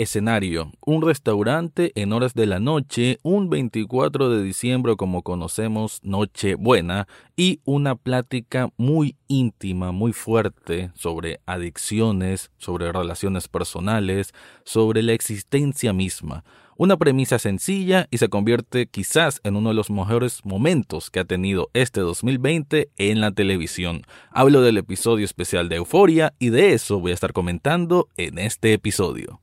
Escenario, 0.00 0.72
un 0.80 1.02
restaurante 1.02 1.92
en 1.94 2.14
horas 2.14 2.32
de 2.32 2.46
la 2.46 2.58
noche, 2.58 3.18
un 3.22 3.50
24 3.50 4.30
de 4.30 4.42
diciembre 4.42 4.96
como 4.96 5.22
conocemos, 5.22 6.00
Noche 6.02 6.54
Buena, 6.54 7.06
y 7.36 7.60
una 7.66 7.96
plática 7.96 8.70
muy 8.78 9.16
íntima, 9.28 9.92
muy 9.92 10.14
fuerte 10.14 10.90
sobre 10.94 11.40
adicciones, 11.44 12.50
sobre 12.56 12.90
relaciones 12.92 13.46
personales, 13.48 14.32
sobre 14.64 15.02
la 15.02 15.12
existencia 15.12 15.92
misma. 15.92 16.44
Una 16.78 16.96
premisa 16.96 17.38
sencilla 17.38 18.08
y 18.10 18.16
se 18.16 18.30
convierte 18.30 18.86
quizás 18.86 19.42
en 19.44 19.54
uno 19.54 19.68
de 19.68 19.74
los 19.74 19.90
mejores 19.90 20.40
momentos 20.44 21.10
que 21.10 21.20
ha 21.20 21.26
tenido 21.26 21.68
este 21.74 22.00
2020 22.00 22.88
en 22.96 23.20
la 23.20 23.32
televisión. 23.32 24.06
Hablo 24.30 24.62
del 24.62 24.78
episodio 24.78 25.26
especial 25.26 25.68
de 25.68 25.76
Euforia 25.76 26.32
y 26.38 26.48
de 26.48 26.72
eso 26.72 26.98
voy 26.98 27.10
a 27.10 27.14
estar 27.14 27.34
comentando 27.34 28.08
en 28.16 28.38
este 28.38 28.72
episodio. 28.72 29.42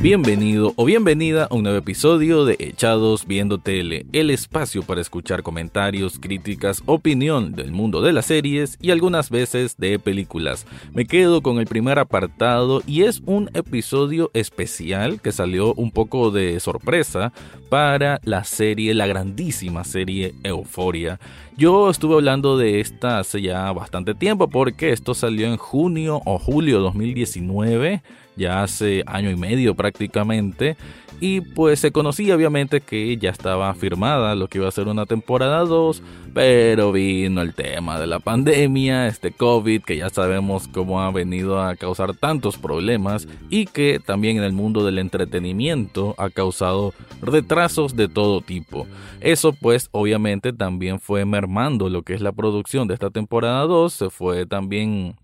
Bienvenido 0.00 0.74
o 0.76 0.84
bienvenida 0.84 1.48
a 1.50 1.54
un 1.56 1.64
nuevo 1.64 1.78
episodio 1.78 2.44
de 2.44 2.54
Echados 2.60 3.26
Viendo 3.26 3.58
Tele, 3.58 4.06
el 4.12 4.30
espacio 4.30 4.84
para 4.84 5.00
escuchar 5.00 5.42
comentarios, 5.42 6.20
críticas, 6.20 6.84
opinión 6.86 7.56
del 7.56 7.72
mundo 7.72 8.00
de 8.00 8.12
las 8.12 8.26
series 8.26 8.78
y 8.80 8.92
algunas 8.92 9.28
veces 9.28 9.76
de 9.76 9.98
películas. 9.98 10.68
Me 10.94 11.04
quedo 11.04 11.42
con 11.42 11.58
el 11.58 11.66
primer 11.66 11.98
apartado 11.98 12.80
y 12.86 13.02
es 13.02 13.22
un 13.26 13.50
episodio 13.54 14.30
especial 14.34 15.20
que 15.20 15.32
salió 15.32 15.74
un 15.74 15.90
poco 15.90 16.30
de 16.30 16.60
sorpresa 16.60 17.32
para 17.68 18.20
la 18.22 18.44
serie, 18.44 18.94
la 18.94 19.08
grandísima 19.08 19.82
serie 19.82 20.32
Euforia. 20.44 21.18
Yo 21.56 21.90
estuve 21.90 22.14
hablando 22.14 22.56
de 22.56 22.78
esta 22.78 23.18
hace 23.18 23.42
ya 23.42 23.72
bastante 23.72 24.14
tiempo 24.14 24.46
porque 24.46 24.92
esto 24.92 25.12
salió 25.12 25.48
en 25.48 25.56
junio 25.56 26.22
o 26.24 26.38
julio 26.38 26.78
2019 26.78 28.00
ya 28.38 28.62
hace 28.62 29.02
año 29.06 29.30
y 29.30 29.36
medio 29.36 29.74
prácticamente. 29.74 30.76
Y 31.20 31.40
pues 31.40 31.80
se 31.80 31.90
conocía 31.90 32.36
obviamente 32.36 32.80
que 32.80 33.16
ya 33.16 33.30
estaba 33.30 33.74
firmada 33.74 34.36
lo 34.36 34.46
que 34.46 34.58
iba 34.58 34.68
a 34.68 34.72
ser 34.72 34.86
una 34.86 35.04
temporada 35.04 35.64
2, 35.64 36.00
pero 36.32 36.92
vino 36.92 37.42
el 37.42 37.54
tema 37.54 37.98
de 37.98 38.06
la 38.06 38.20
pandemia, 38.20 39.08
este 39.08 39.32
COVID, 39.32 39.82
que 39.82 39.96
ya 39.96 40.10
sabemos 40.10 40.68
cómo 40.68 41.02
ha 41.02 41.10
venido 41.10 41.60
a 41.60 41.74
causar 41.74 42.14
tantos 42.14 42.56
problemas 42.56 43.26
y 43.50 43.66
que 43.66 43.98
también 43.98 44.36
en 44.36 44.44
el 44.44 44.52
mundo 44.52 44.84
del 44.84 44.98
entretenimiento 44.98 46.14
ha 46.18 46.30
causado 46.30 46.94
retrasos 47.20 47.96
de 47.96 48.08
todo 48.08 48.40
tipo. 48.40 48.86
Eso 49.20 49.52
pues 49.52 49.88
obviamente 49.90 50.52
también 50.52 51.00
fue 51.00 51.24
mermando 51.24 51.88
lo 51.88 52.02
que 52.02 52.14
es 52.14 52.20
la 52.20 52.30
producción 52.30 52.86
de 52.86 52.94
esta 52.94 53.10
temporada 53.10 53.62
2, 53.62 53.92
se 53.92 54.10
fue 54.10 54.46
también 54.46 55.16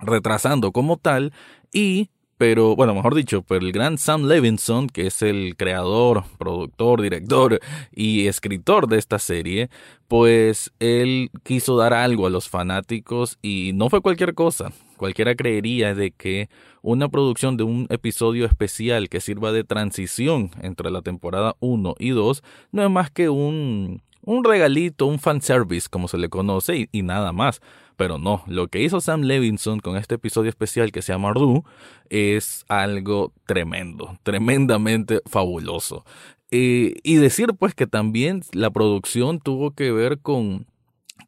retrasando 0.00 0.72
como 0.72 0.98
tal 0.98 1.32
y 1.72 2.10
pero 2.38 2.76
bueno, 2.76 2.94
mejor 2.94 3.16
dicho, 3.16 3.42
por 3.42 3.56
el 3.56 3.72
gran 3.72 3.98
Sam 3.98 4.24
Levinson, 4.24 4.86
que 4.88 5.08
es 5.08 5.22
el 5.22 5.56
creador, 5.56 6.22
productor, 6.38 7.02
director 7.02 7.58
y 7.92 8.28
escritor 8.28 8.86
de 8.86 8.98
esta 8.98 9.18
serie, 9.18 9.70
pues 10.06 10.72
él 10.78 11.30
quiso 11.42 11.76
dar 11.76 11.92
algo 11.92 12.28
a 12.28 12.30
los 12.30 12.48
fanáticos 12.48 13.38
y 13.42 13.72
no 13.74 13.90
fue 13.90 14.00
cualquier 14.00 14.34
cosa. 14.34 14.72
Cualquiera 14.96 15.34
creería 15.34 15.96
de 15.96 16.12
que 16.12 16.48
una 16.80 17.08
producción 17.08 17.56
de 17.56 17.64
un 17.64 17.88
episodio 17.90 18.46
especial 18.46 19.08
que 19.08 19.20
sirva 19.20 19.50
de 19.50 19.64
transición 19.64 20.52
entre 20.62 20.92
la 20.92 21.02
temporada 21.02 21.56
1 21.58 21.96
y 21.98 22.10
2 22.10 22.42
no 22.70 22.84
es 22.84 22.90
más 22.90 23.10
que 23.10 23.28
un, 23.28 24.00
un 24.22 24.44
regalito, 24.44 25.06
un 25.06 25.18
fanservice, 25.18 25.88
como 25.90 26.06
se 26.06 26.18
le 26.18 26.28
conoce, 26.28 26.88
y 26.92 27.02
nada 27.02 27.32
más. 27.32 27.60
Pero 27.98 28.16
no, 28.16 28.44
lo 28.46 28.68
que 28.68 28.80
hizo 28.80 29.00
Sam 29.00 29.22
Levinson 29.22 29.80
con 29.80 29.96
este 29.96 30.14
episodio 30.14 30.48
especial 30.48 30.92
que 30.92 31.02
se 31.02 31.12
llama 31.12 31.32
Ru 31.32 31.64
es 32.10 32.64
algo 32.68 33.32
tremendo, 33.44 34.16
tremendamente 34.22 35.20
fabuloso. 35.26 36.04
Eh, 36.52 36.94
y 37.02 37.16
decir 37.16 37.54
pues 37.58 37.74
que 37.74 37.88
también 37.88 38.44
la 38.52 38.70
producción 38.70 39.40
tuvo 39.40 39.72
que 39.72 39.90
ver 39.90 40.20
con 40.20 40.66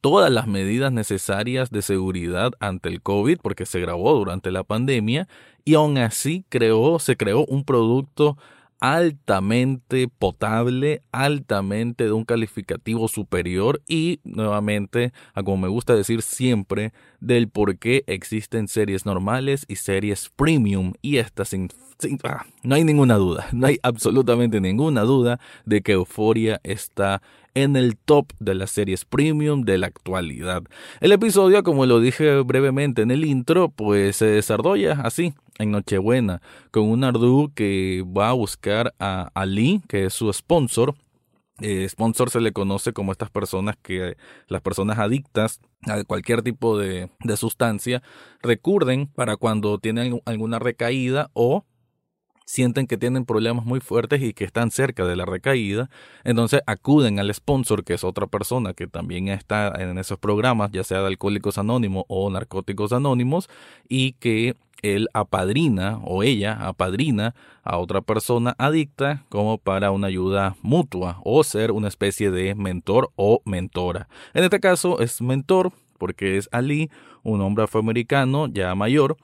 todas 0.01 0.31
las 0.31 0.47
medidas 0.47 0.93
necesarias 0.93 1.73
de 1.73 1.83
seguridad 1.83 2.53
ante 2.61 2.89
el 2.89 3.03
COVID, 3.03 3.39
porque 3.43 3.67
se 3.67 3.81
grabó 3.81 4.15
durante 4.15 4.53
la 4.53 4.63
pandemia, 4.63 5.27
y 5.65 5.75
aún 5.75 5.99
así 5.99 6.45
creó, 6.51 7.01
se 7.01 7.17
creó 7.17 7.45
un 7.47 7.65
producto 7.65 8.39
altamente 8.81 10.09
potable, 10.09 11.03
altamente 11.13 12.05
de 12.05 12.13
un 12.13 12.25
calificativo 12.25 13.09
superior 13.09 13.83
y 13.87 14.21
nuevamente, 14.25 15.13
a 15.35 15.43
como 15.43 15.59
me 15.59 15.69
gusta 15.69 15.95
decir 15.95 16.23
siempre, 16.23 16.93
del 17.21 17.49
por 17.49 17.77
qué 17.77 18.05
existen 18.07 18.69
series 18.69 19.05
normales 19.05 19.67
y 19.69 19.77
series 19.77 20.31
premium 20.35 20.95
y 21.03 21.19
estas 21.19 21.49
sin, 21.49 21.69
ah, 22.25 22.47
no 22.63 22.75
hay 22.75 22.85
ninguna 22.85 23.17
duda, 23.17 23.47
no 23.53 23.67
hay 23.67 23.79
absolutamente 23.83 24.61
ninguna 24.61 25.03
duda 25.03 25.39
de 25.67 25.83
que 25.83 25.93
Euforia 25.93 26.61
está 26.63 27.21
en 27.55 27.77
el 27.77 27.97
top 27.97 28.33
de 28.39 28.55
las 28.55 28.71
series 28.71 29.05
premium 29.05 29.63
de 29.63 29.77
la 29.77 29.89
actualidad. 29.89 30.63
El 31.01 31.13
episodio, 31.13 31.63
como 31.63 31.85
lo 31.85 32.01
dije 32.01 32.41
brevemente 32.41 33.03
en 33.03 33.11
el 33.11 33.25
intro, 33.25 33.69
pues 33.69 34.17
se 34.17 34.27
desarrolla 34.27 35.01
así, 35.03 35.35
en 35.61 35.71
Nochebuena, 35.71 36.41
con 36.71 36.89
un 36.91 37.05
Ardu 37.05 37.53
que 37.55 38.05
va 38.07 38.31
a 38.31 38.35
buscar 38.35 38.95
a 38.99 39.31
Ali, 39.35 39.83
que 39.89 40.07
es 40.07 40.15
su 40.15 40.33
sponsor. 40.33 40.95
Eh, 41.61 41.87
sponsor 41.89 42.31
se 42.31 42.41
le 42.41 42.53
conoce 42.53 42.93
como 42.93 43.13
estas 43.13 43.31
personas 43.31 43.77
que 43.83 44.17
las 44.49 44.63
personas 44.63 44.99
adictas 44.99 45.61
a 45.87 46.05
cualquier 46.05 46.43
tipo 46.43 46.79
de, 46.79 47.11
de 47.21 47.37
sustancia 47.37 48.03
recurren 48.43 49.07
para 49.07 49.37
cuando 49.37 49.79
tienen 49.79 50.23
alguna 50.25 50.59
recaída 50.59 51.31
o 51.35 51.65
sienten 52.51 52.89
que 52.89 52.97
tienen 52.97 53.25
problemas 53.25 53.65
muy 53.65 53.79
fuertes 53.79 54.21
y 54.23 54.33
que 54.33 54.45
están 54.45 54.73
cerca 54.73 55.05
de 55.05 55.15
la 55.15 55.25
recaída, 55.25 55.89
entonces 56.25 56.63
acuden 56.67 57.21
al 57.21 57.33
sponsor, 57.33 57.85
que 57.85 57.95
es 57.95 58.03
otra 58.03 58.27
persona 58.27 58.75
que 58.75 58.89
también 58.89 59.29
está 59.29 59.73
en 59.79 59.97
esos 59.99 60.19
programas, 60.19 60.73
ya 60.73 60.83
sea 60.83 61.01
de 61.01 61.07
Alcohólicos 61.07 61.59
Anónimos 61.59 62.05
o 62.09 62.29
Narcóticos 62.29 62.93
Anónimos, 62.93 63.49
y 63.89 64.15
que 64.15 64.57
él 64.83 65.09
apadrina 65.15 66.01
o 66.05 66.25
ella 66.25 66.55
apadrina 66.55 67.37
a 67.63 67.79
otra 67.79 68.01
persona 68.01 68.57
adicta 68.59 69.25
como 69.29 69.59
para 69.59 69.93
una 69.93 70.09
ayuda 70.09 70.57
mutua 70.63 71.21
o 71.23 71.45
ser 71.45 71.71
una 71.71 71.87
especie 71.87 72.33
de 72.33 72.57
mentor 72.57 73.11
o 73.15 73.43
mentora. 73.45 74.09
En 74.35 74.43
este 74.43 74.59
caso 74.59 75.01
es 75.01 75.21
mentor 75.23 75.73
porque 75.99 76.37
es 76.37 76.49
Ali, 76.51 76.91
un 77.23 77.43
hombre 77.43 77.65
afroamericano 77.65 78.49
ya 78.49 78.75
mayor, 78.75 79.19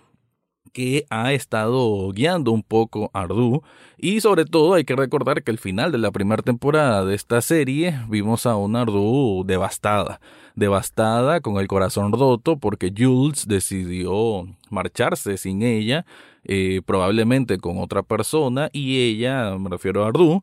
que 0.77 1.07
ha 1.09 1.33
estado 1.33 2.13
guiando 2.13 2.53
un 2.53 2.63
poco 2.63 3.11
a 3.15 3.23
Ardu. 3.23 3.63
Y 3.97 4.21
sobre 4.21 4.45
todo 4.45 4.75
hay 4.75 4.85
que 4.85 4.95
recordar 4.95 5.43
que 5.43 5.51
al 5.51 5.57
final 5.57 5.91
de 5.91 5.97
la 5.97 6.11
primera 6.11 6.43
temporada 6.43 7.03
de 7.07 7.15
esta 7.15 7.41
serie 7.41 7.99
vimos 8.11 8.45
a 8.45 8.57
una 8.57 8.83
Ardu 8.83 9.43
devastada, 9.47 10.21
devastada 10.55 11.41
con 11.41 11.57
el 11.57 11.67
corazón 11.67 12.13
roto 12.13 12.59
porque 12.59 12.93
Jules 12.95 13.49
decidió 13.49 14.47
marcharse 14.69 15.39
sin 15.39 15.63
ella, 15.63 16.05
eh, 16.45 16.83
probablemente 16.85 17.57
con 17.57 17.79
otra 17.79 18.03
persona 18.03 18.69
y 18.71 19.01
ella, 19.01 19.57
me 19.57 19.71
refiero 19.71 20.05
a 20.05 20.09
Ardu, 20.09 20.43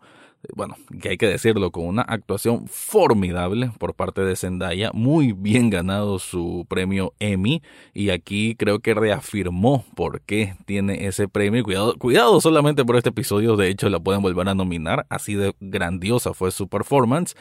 bueno, 0.55 0.75
que 1.01 1.09
hay 1.09 1.17
que 1.17 1.27
decirlo, 1.27 1.71
con 1.71 1.85
una 1.85 2.01
actuación 2.01 2.67
formidable 2.67 3.71
por 3.79 3.95
parte 3.95 4.21
de 4.21 4.35
Zendaya, 4.35 4.91
muy 4.93 5.31
bien 5.31 5.69
ganado 5.69 6.19
su 6.19 6.65
premio 6.67 7.13
Emmy 7.19 7.61
y 7.93 8.09
aquí 8.09 8.55
creo 8.55 8.79
que 8.79 8.93
reafirmó 8.93 9.85
por 9.95 10.21
qué 10.21 10.55
tiene 10.65 11.07
ese 11.07 11.27
premio. 11.27 11.63
Cuidado, 11.63 11.97
cuidado 11.97 12.41
solamente 12.41 12.83
por 12.83 12.97
este 12.97 13.09
episodio, 13.09 13.55
de 13.55 13.69
hecho 13.69 13.89
la 13.89 13.99
pueden 13.99 14.21
volver 14.21 14.49
a 14.49 14.55
nominar, 14.55 15.05
así 15.09 15.35
de 15.35 15.55
grandiosa 15.59 16.33
fue 16.33 16.51
su 16.51 16.67
performance 16.67 17.35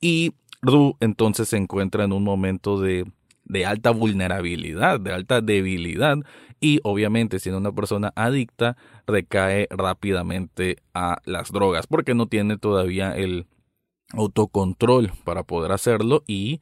y 0.00 0.32
Ru 0.62 0.96
entonces 1.00 1.48
se 1.48 1.56
encuentra 1.56 2.04
en 2.04 2.12
un 2.12 2.24
momento 2.24 2.80
de 2.80 3.06
de 3.50 3.66
alta 3.66 3.90
vulnerabilidad, 3.90 5.00
de 5.00 5.12
alta 5.12 5.40
debilidad 5.40 6.18
y 6.60 6.80
obviamente 6.82 7.38
siendo 7.38 7.58
una 7.58 7.72
persona 7.72 8.12
adicta 8.14 8.76
recae 9.06 9.66
rápidamente 9.70 10.76
a 10.94 11.18
las 11.24 11.50
drogas 11.50 11.86
porque 11.86 12.14
no 12.14 12.26
tiene 12.26 12.58
todavía 12.58 13.16
el 13.16 13.46
autocontrol 14.12 15.12
para 15.24 15.42
poder 15.42 15.72
hacerlo 15.72 16.22
y, 16.26 16.60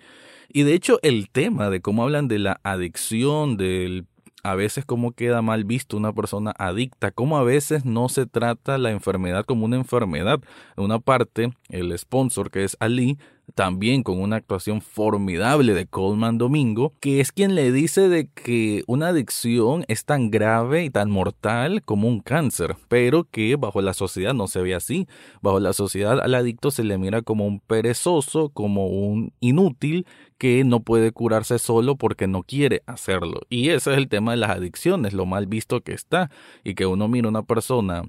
y 0.49 0.62
de 0.62 0.75
hecho 0.75 0.99
el 1.02 1.31
tema 1.31 1.70
de 1.70 1.81
cómo 1.81 2.05
hablan 2.05 2.29
de 2.29 2.38
la 2.38 2.61
adicción, 2.62 3.56
del 3.56 4.06
a 4.43 4.55
veces 4.55 4.85
cómo 4.85 5.12
queda 5.12 5.43
mal 5.43 5.64
visto 5.64 5.96
una 5.96 6.12
persona 6.12 6.55
adicta, 6.58 7.11
cómo 7.11 7.38
a 7.38 7.43
veces 7.43 7.85
no 7.85 8.08
se 8.08 8.25
trata 8.25 8.79
la 8.79 8.90
enfermedad 8.90 9.44
como 9.44 9.64
una 9.64 9.76
enfermedad. 9.76 10.40
En 10.76 10.85
una 10.85 11.00
parte, 11.00 11.52
el 11.69 11.96
sponsor 11.99 12.50
que 12.50 12.64
es 12.64 12.76
Ali 12.81 13.19
también 13.55 14.03
con 14.03 14.21
una 14.21 14.37
actuación 14.37 14.81
formidable 14.81 15.75
de 15.75 15.87
Coleman 15.87 16.39
Domingo, 16.39 16.93
que 17.00 17.21
es 17.21 17.33
quien 17.33 17.55
le 17.55 17.73
dice 17.73 18.09
de 18.09 18.29
que 18.29 18.83
una 18.87 19.09
adicción 19.09 19.85
es 19.89 20.05
tan 20.05 20.31
grave 20.31 20.85
y 20.85 20.91
tan 20.91 21.11
mortal 21.11 21.83
como 21.83 22.09
un 22.09 22.21
cáncer, 22.21 22.77
pero 22.89 23.25
que 23.25 23.56
bajo 23.56 23.81
la 23.83 23.95
sociedad 23.95 24.35
no 24.35 24.47
se 24.47 24.61
ve 24.61 24.75
así. 24.75 25.06
Bajo 25.43 25.61
la 25.61 25.73
sociedad 25.73 26.21
al 26.21 26.35
adicto 26.35 26.71
se 26.71 26.85
le 26.85 26.99
mira 26.99 27.23
como 27.23 27.47
un 27.47 27.61
perezoso, 27.61 28.50
como 28.50 28.87
un 28.87 29.33
inútil 29.41 30.06
que 30.39 30.62
no 30.65 30.81
puede 30.81 31.12
curarse 31.12 31.59
solo 31.59 31.97
porque 31.97 32.27
no 32.27 32.43
quiere 32.43 32.83
hacerlo. 32.87 33.41
Y 33.50 33.71
ese 33.71 33.93
es 33.93 33.99
el 33.99 34.09
tema 34.09 34.31
de 34.33 34.39
las 34.39 34.50
adicciones, 34.50 35.12
lo 35.12 35.27
mal 35.27 35.47
visto 35.47 35.81
que 35.81 35.93
está, 35.93 36.31
y 36.65 36.75
que 36.75 36.87
uno 36.87 37.09
mira 37.09 37.27
a 37.27 37.31
una 37.31 37.43
persona 37.43 38.05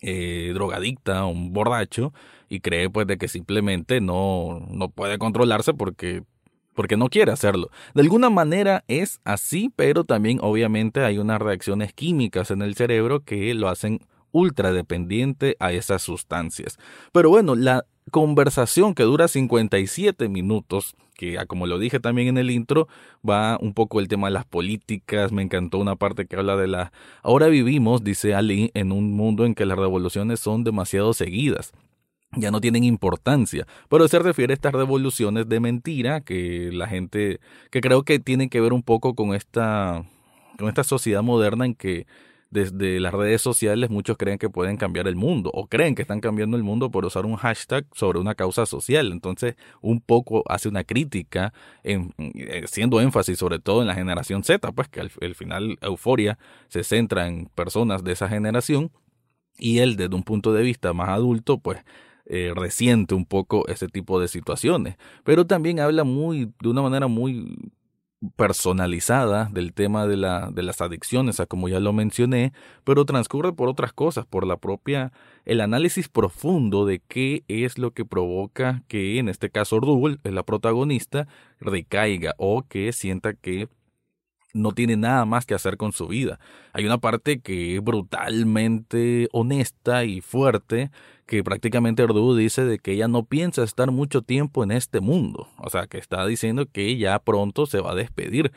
eh, 0.00 0.50
drogadicta, 0.54 1.24
un 1.24 1.52
borracho, 1.52 2.12
y 2.48 2.60
cree 2.60 2.90
pues 2.90 3.06
de 3.06 3.18
que 3.18 3.28
simplemente 3.28 4.00
no, 4.00 4.64
no 4.70 4.88
puede 4.90 5.18
controlarse 5.18 5.74
porque 5.74 6.22
porque 6.74 6.96
no 6.96 7.08
quiere 7.08 7.32
hacerlo. 7.32 7.70
De 7.94 8.02
alguna 8.02 8.30
manera 8.30 8.84
es 8.88 9.20
así, 9.24 9.72
pero 9.74 10.04
también 10.04 10.40
obviamente 10.42 11.04
hay 11.04 11.18
unas 11.18 11.40
reacciones 11.40 11.92
químicas 11.92 12.50
en 12.50 12.62
el 12.62 12.74
cerebro 12.74 13.20
que 13.20 13.54
lo 13.54 13.68
hacen 13.68 14.00
ultra 14.32 14.72
dependiente 14.72 15.56
a 15.60 15.72
esas 15.72 16.02
sustancias. 16.02 16.78
Pero 17.12 17.30
bueno, 17.30 17.54
la 17.54 17.86
conversación 18.10 18.94
que 18.94 19.04
dura 19.04 19.28
57 19.28 20.28
minutos, 20.28 20.96
que 21.14 21.38
ah, 21.38 21.46
como 21.46 21.66
lo 21.66 21.78
dije 21.78 22.00
también 22.00 22.28
en 22.28 22.38
el 22.38 22.50
intro, 22.50 22.88
va 23.28 23.58
un 23.60 23.74
poco 23.74 24.00
el 24.00 24.08
tema 24.08 24.28
de 24.28 24.34
las 24.34 24.44
políticas, 24.44 25.32
me 25.32 25.42
encantó 25.42 25.78
una 25.78 25.96
parte 25.96 26.26
que 26.26 26.36
habla 26.36 26.56
de 26.56 26.68
la... 26.68 26.92
Ahora 27.22 27.46
vivimos, 27.48 28.04
dice 28.04 28.34
Ali, 28.34 28.70
en 28.74 28.92
un 28.92 29.12
mundo 29.12 29.46
en 29.46 29.54
que 29.54 29.66
las 29.66 29.78
revoluciones 29.78 30.40
son 30.40 30.64
demasiado 30.64 31.14
seguidas 31.14 31.72
ya 32.36 32.50
no 32.50 32.60
tienen 32.60 32.84
importancia. 32.84 33.66
Pero 33.88 34.08
se 34.08 34.18
refiere 34.18 34.52
a 34.52 34.54
estas 34.54 34.72
revoluciones 34.72 35.48
de 35.48 35.60
mentira 35.60 36.20
que 36.20 36.70
la 36.72 36.88
gente, 36.88 37.40
que 37.70 37.80
creo 37.80 38.02
que 38.02 38.18
tienen 38.18 38.48
que 38.48 38.60
ver 38.60 38.72
un 38.72 38.82
poco 38.82 39.14
con 39.14 39.34
esta, 39.34 40.04
con 40.58 40.68
esta 40.68 40.84
sociedad 40.84 41.22
moderna 41.22 41.66
en 41.66 41.74
que 41.74 42.06
desde 42.54 43.00
las 43.00 43.12
redes 43.12 43.42
sociales 43.42 43.90
muchos 43.90 44.16
creen 44.16 44.38
que 44.38 44.48
pueden 44.48 44.76
cambiar 44.76 45.08
el 45.08 45.16
mundo 45.16 45.50
o 45.52 45.66
creen 45.66 45.96
que 45.96 46.02
están 46.02 46.20
cambiando 46.20 46.56
el 46.56 46.62
mundo 46.62 46.88
por 46.88 47.04
usar 47.04 47.26
un 47.26 47.34
hashtag 47.34 47.84
sobre 47.92 48.20
una 48.20 48.36
causa 48.36 48.64
social. 48.64 49.10
Entonces, 49.10 49.56
un 49.80 50.00
poco 50.00 50.44
hace 50.48 50.68
una 50.68 50.84
crítica, 50.84 51.52
en, 51.82 52.14
eh, 52.16 52.62
siendo 52.68 53.00
énfasis 53.00 53.40
sobre 53.40 53.58
todo 53.58 53.80
en 53.80 53.88
la 53.88 53.94
generación 53.96 54.44
Z, 54.44 54.70
pues 54.70 54.86
que 54.88 55.00
al, 55.00 55.34
final 55.34 55.78
Euforia 55.80 56.38
se 56.68 56.84
centra 56.84 57.26
en 57.26 57.46
personas 57.46 58.04
de 58.04 58.12
esa 58.12 58.28
generación 58.28 58.92
y 59.58 59.78
él 59.80 59.96
desde 59.96 60.14
un 60.14 60.22
punto 60.22 60.52
de 60.52 60.62
vista 60.62 60.92
más 60.92 61.08
adulto, 61.08 61.58
pues 61.58 61.80
eh, 62.26 62.52
resiente 62.54 63.16
un 63.16 63.26
poco 63.26 63.66
ese 63.66 63.88
tipo 63.88 64.20
de 64.20 64.28
situaciones. 64.28 64.94
Pero 65.24 65.44
también 65.44 65.80
habla 65.80 66.04
muy, 66.04 66.52
de 66.62 66.68
una 66.68 66.82
manera 66.82 67.08
muy 67.08 67.72
personalizada 68.36 69.48
del 69.52 69.72
tema 69.72 70.06
de, 70.06 70.16
la, 70.16 70.50
de 70.50 70.62
las 70.62 70.80
adicciones, 70.80 71.40
a 71.40 71.46
como 71.46 71.68
ya 71.68 71.80
lo 71.80 71.92
mencioné, 71.92 72.52
pero 72.84 73.04
transcurre 73.04 73.52
por 73.52 73.68
otras 73.68 73.92
cosas, 73.92 74.26
por 74.26 74.46
la 74.46 74.56
propia, 74.56 75.12
el 75.44 75.60
análisis 75.60 76.08
profundo 76.08 76.86
de 76.86 77.00
qué 77.00 77.44
es 77.48 77.78
lo 77.78 77.92
que 77.92 78.04
provoca 78.04 78.82
que, 78.88 79.18
en 79.18 79.28
este 79.28 79.50
caso, 79.50 79.80
es 80.24 80.32
la 80.32 80.42
protagonista, 80.42 81.26
recaiga 81.60 82.34
o 82.38 82.62
que 82.62 82.92
sienta 82.92 83.34
que 83.34 83.68
no 84.54 84.72
tiene 84.72 84.96
nada 84.96 85.26
más 85.26 85.44
que 85.44 85.54
hacer 85.54 85.76
con 85.76 85.92
su 85.92 86.06
vida. 86.06 86.38
Hay 86.72 86.86
una 86.86 86.98
parte 86.98 87.40
que 87.40 87.76
es 87.76 87.82
brutalmente 87.82 89.28
honesta 89.32 90.04
y 90.04 90.20
fuerte, 90.20 90.90
que 91.26 91.44
prácticamente 91.44 92.02
Erdu 92.02 92.34
dice 92.34 92.64
de 92.64 92.78
que 92.78 92.92
ella 92.92 93.08
no 93.08 93.24
piensa 93.24 93.64
estar 93.64 93.90
mucho 93.90 94.22
tiempo 94.22 94.62
en 94.64 94.70
este 94.70 95.00
mundo. 95.00 95.48
O 95.58 95.68
sea, 95.68 95.86
que 95.88 95.98
está 95.98 96.24
diciendo 96.24 96.66
que 96.66 96.96
ya 96.96 97.18
pronto 97.18 97.66
se 97.66 97.80
va 97.80 97.92
a 97.92 97.96
despedir. 97.96 98.52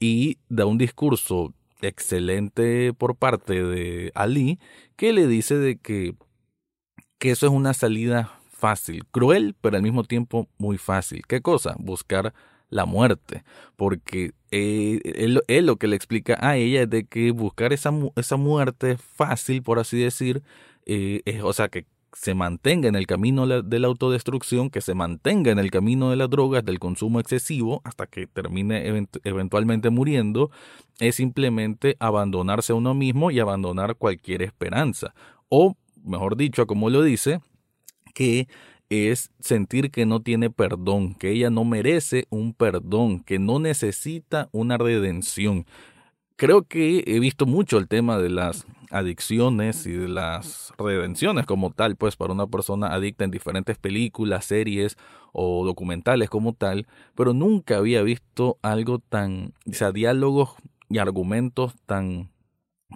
Y 0.00 0.38
da 0.48 0.66
un 0.66 0.78
discurso 0.78 1.54
excelente 1.82 2.92
por 2.94 3.14
parte 3.14 3.62
de 3.62 4.10
Ali, 4.14 4.58
que 4.96 5.12
le 5.12 5.26
dice 5.26 5.56
de 5.56 5.76
que, 5.76 6.14
que 7.18 7.30
eso 7.30 7.46
es 7.46 7.52
una 7.52 7.74
salida 7.74 8.32
fácil, 8.50 9.04
cruel, 9.10 9.54
pero 9.60 9.76
al 9.76 9.82
mismo 9.82 10.04
tiempo 10.04 10.48
muy 10.56 10.78
fácil. 10.78 11.22
¿Qué 11.28 11.42
cosa? 11.42 11.74
Buscar 11.78 12.32
la 12.72 12.86
muerte, 12.86 13.44
porque 13.76 14.32
eh, 14.50 15.00
él, 15.04 15.66
lo 15.66 15.76
que 15.76 15.86
le 15.86 15.94
explica 15.94 16.38
a 16.40 16.56
ella 16.56 16.82
es 16.82 16.90
de 16.90 17.04
que 17.04 17.30
buscar 17.30 17.72
esa, 17.72 17.92
esa 18.16 18.36
muerte 18.36 18.96
fácil, 18.96 19.62
por 19.62 19.78
así 19.78 19.98
decir, 19.98 20.42
eh, 20.86 21.20
es, 21.26 21.42
o 21.42 21.52
sea, 21.52 21.68
que 21.68 21.86
se 22.14 22.34
mantenga 22.34 22.88
en 22.88 22.96
el 22.96 23.06
camino 23.06 23.46
de 23.46 23.78
la 23.78 23.86
autodestrucción, 23.86 24.70
que 24.70 24.80
se 24.80 24.94
mantenga 24.94 25.50
en 25.50 25.58
el 25.58 25.70
camino 25.70 26.10
de 26.10 26.16
las 26.16 26.30
drogas, 26.30 26.64
del 26.64 26.78
consumo 26.78 27.20
excesivo, 27.20 27.82
hasta 27.84 28.06
que 28.06 28.26
termine 28.26 29.06
eventualmente 29.24 29.90
muriendo, 29.90 30.50
es 30.98 31.16
simplemente 31.16 31.96
abandonarse 32.00 32.72
a 32.72 32.76
uno 32.76 32.94
mismo 32.94 33.30
y 33.30 33.38
abandonar 33.38 33.96
cualquier 33.96 34.42
esperanza. 34.42 35.14
O, 35.48 35.76
mejor 36.04 36.36
dicho, 36.36 36.66
como 36.66 36.90
lo 36.90 37.02
dice, 37.02 37.40
que 38.14 38.46
es 38.92 39.30
sentir 39.40 39.90
que 39.90 40.06
no 40.06 40.20
tiene 40.20 40.50
perdón, 40.50 41.14
que 41.14 41.30
ella 41.30 41.50
no 41.50 41.64
merece 41.64 42.26
un 42.30 42.52
perdón, 42.52 43.20
que 43.20 43.38
no 43.38 43.58
necesita 43.58 44.48
una 44.52 44.78
redención. 44.78 45.66
Creo 46.36 46.62
que 46.64 47.04
he 47.06 47.20
visto 47.20 47.46
mucho 47.46 47.78
el 47.78 47.88
tema 47.88 48.18
de 48.18 48.28
las 48.28 48.66
adicciones 48.90 49.86
y 49.86 49.92
de 49.92 50.08
las 50.08 50.72
redenciones 50.78 51.46
como 51.46 51.70
tal, 51.70 51.96
pues 51.96 52.16
para 52.16 52.32
una 52.32 52.46
persona 52.46 52.88
adicta 52.88 53.24
en 53.24 53.30
diferentes 53.30 53.78
películas, 53.78 54.44
series 54.44 54.96
o 55.32 55.64
documentales 55.64 56.28
como 56.28 56.52
tal, 56.52 56.86
pero 57.14 57.32
nunca 57.32 57.78
había 57.78 58.02
visto 58.02 58.58
algo 58.60 58.98
tan, 58.98 59.54
o 59.68 59.72
sea, 59.72 59.92
diálogos 59.92 60.50
y 60.90 60.98
argumentos 60.98 61.74
tan 61.86 62.30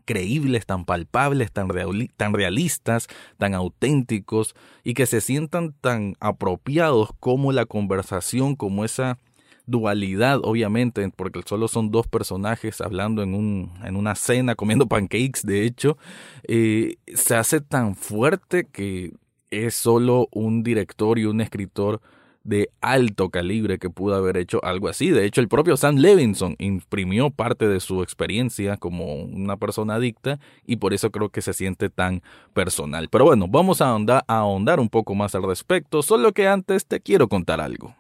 creíbles, 0.05 0.67
tan 0.67 0.85
palpables, 0.85 1.53
tan, 1.53 1.69
tan 2.17 2.35
realistas, 2.35 3.09
tan 3.39 3.55
auténticos 3.55 4.55
y 4.85 4.95
que 4.95 5.07
se 5.07 5.21
sientan 5.21 5.73
tan 5.81 6.15
apropiados 6.21 7.11
como 7.21 7.53
la 7.53 7.67
conversación, 7.67 8.57
como 8.57 8.85
esa 8.85 9.19
dualidad, 9.67 10.41
obviamente, 10.43 11.09
porque 11.15 11.41
solo 11.45 11.69
son 11.69 11.91
dos 11.91 12.07
personajes 12.07 12.81
hablando 12.81 13.23
en, 13.23 13.35
un, 13.35 13.73
en 13.85 13.97
una 13.97 14.15
cena, 14.15 14.55
comiendo 14.55 14.87
pancakes, 14.89 15.43
de 15.45 15.65
hecho, 15.65 15.99
eh, 16.45 16.97
se 17.15 17.35
hace 17.35 17.61
tan 17.61 17.97
fuerte 17.97 18.67
que 18.67 19.13
es 19.51 19.75
solo 19.75 20.29
un 20.33 20.63
director 20.63 21.19
y 21.19 21.25
un 21.25 21.41
escritor 21.41 22.01
de 22.47 22.71
alto 22.81 23.31
calibre 23.31 23.79
que 23.79 23.91
pudo 23.91 24.15
haber 24.15 24.37
hecho 24.37 24.65
algo 24.65 24.89
así. 24.89 25.11
De 25.11 25.25
hecho, 25.25 25.41
el 25.41 25.49
propio 25.49 25.77
Sam 25.77 25.97
Levinson 25.97 26.57
imprimió 26.59 27.31
parte 27.31 27.69
de 27.69 27.81
su 27.81 28.03
experiencia 28.03 28.77
como 28.77 29.15
una 29.15 29.57
persona 29.57 29.97
adicta 29.97 30.39
y 30.65 30.77
por 30.77 30.95
eso 30.95 31.11
creo 31.11 31.29
que 31.29 31.43
se 31.43 31.53
siente 31.53 31.91
tan 31.91 32.23
personal. 32.55 33.09
Pero 33.11 33.25
bueno, 33.25 33.47
vamos 33.49 33.81
a 33.81 33.91
ahondar, 33.91 34.25
a 34.29 34.39
ahondar 34.39 34.81
un 34.81 34.89
poco 34.89 35.15
más 35.15 35.35
al 35.35 35.43
respecto, 35.43 36.03
solo 36.03 36.33
que 36.33 36.49
antes 36.49 36.87
te 36.87 37.01
quiero 37.01 37.29
contar 37.29 37.61
algo. 37.61 37.95